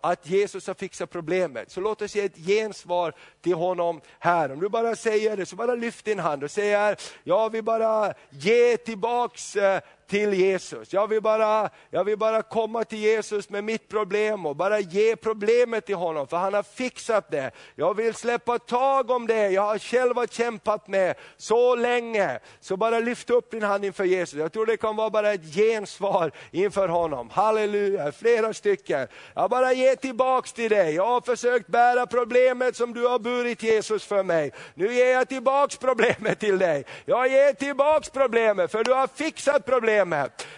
[0.00, 1.70] att Jesus har fixat problemet.
[1.70, 4.52] Så låt oss ge ett gensvar till honom här.
[4.52, 8.14] Om du bara säger det, så bara lyft din hand och säger, jag vill bara
[8.30, 10.92] ge tillbaks eh, till Jesus.
[10.92, 15.16] Jag vill, bara, jag vill bara komma till Jesus med mitt problem och bara ge
[15.16, 17.50] problemet till honom, för han har fixat det.
[17.74, 22.38] Jag vill släppa tag om det jag har själv kämpat med så länge.
[22.60, 24.38] Så bara lyft upp din hand inför Jesus.
[24.38, 27.30] Jag tror det kan vara bara ett gensvar inför honom.
[27.30, 29.08] Halleluja, flera stycken.
[29.34, 30.94] Jag bara ger tillbaks till dig.
[30.94, 34.52] Jag har försökt bära problemet som du har burit Jesus för mig.
[34.74, 36.84] Nu ger jag tillbaks problemet till dig.
[37.04, 39.97] Jag ger tillbaks problemet för du har fixat problemet.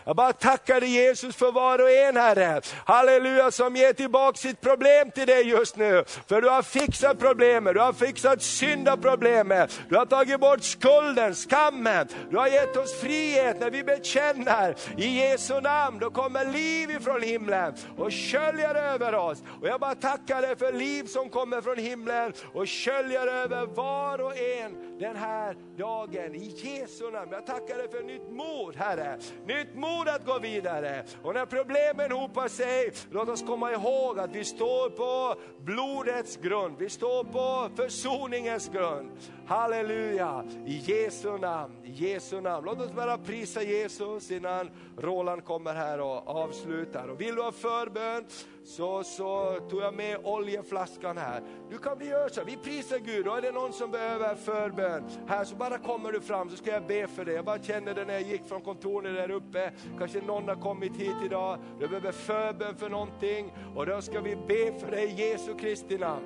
[0.04, 2.60] Jag bara tackar dig Jesus för var och en Herre.
[2.84, 6.04] Halleluja som ger tillbaks sitt problem till dig just nu.
[6.28, 9.80] För du har fixat problemet, du har fixat syndaproblemet.
[9.88, 12.08] Du har tagit bort skulden, skammen.
[12.30, 15.98] Du har gett oss frihet när vi bekänner i Jesu namn.
[15.98, 19.42] Då kommer liv ifrån himlen och sköljer över oss.
[19.60, 24.20] Och jag bara tackar dig för liv som kommer från himlen och sköljer över var
[24.20, 27.32] och en den här dagen i Jesu namn.
[27.32, 31.04] Jag tackar dig för nytt mod Herre, nytt mod att gå vidare.
[31.22, 36.76] Och när problemen hopar sig, låt oss komma ihåg att vi står på blodets grund,
[36.78, 39.10] vi står på försoningens grund.
[39.46, 42.66] Halleluja, i Jesu namn, i Jesu namn.
[42.66, 47.08] Låt oss bara prisa Jesus innan Roland kommer här och avslutar.
[47.08, 48.24] Och vill du ha förbön
[48.70, 51.42] så, så tog jag med oljeflaskan här.
[51.70, 55.04] Du kan vi göra så, vi prisar Gud och är det någon som behöver förbön
[55.26, 57.34] här så bara kommer du fram så ska jag be för dig.
[57.34, 60.96] Jag bara kände det när jag gick från kontoret där uppe, kanske någon har kommit
[60.96, 65.30] hit idag, du behöver förbön för någonting och då ska vi be för dig i
[65.30, 66.24] Jesu Kristi namn.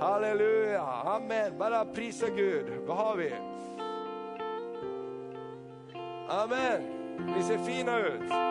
[0.00, 1.58] Halleluja, amen.
[1.58, 2.66] Bara prisa Gud.
[2.86, 3.32] Vad har vi?
[6.28, 6.82] Amen.
[7.36, 8.50] Vi ser fina ut.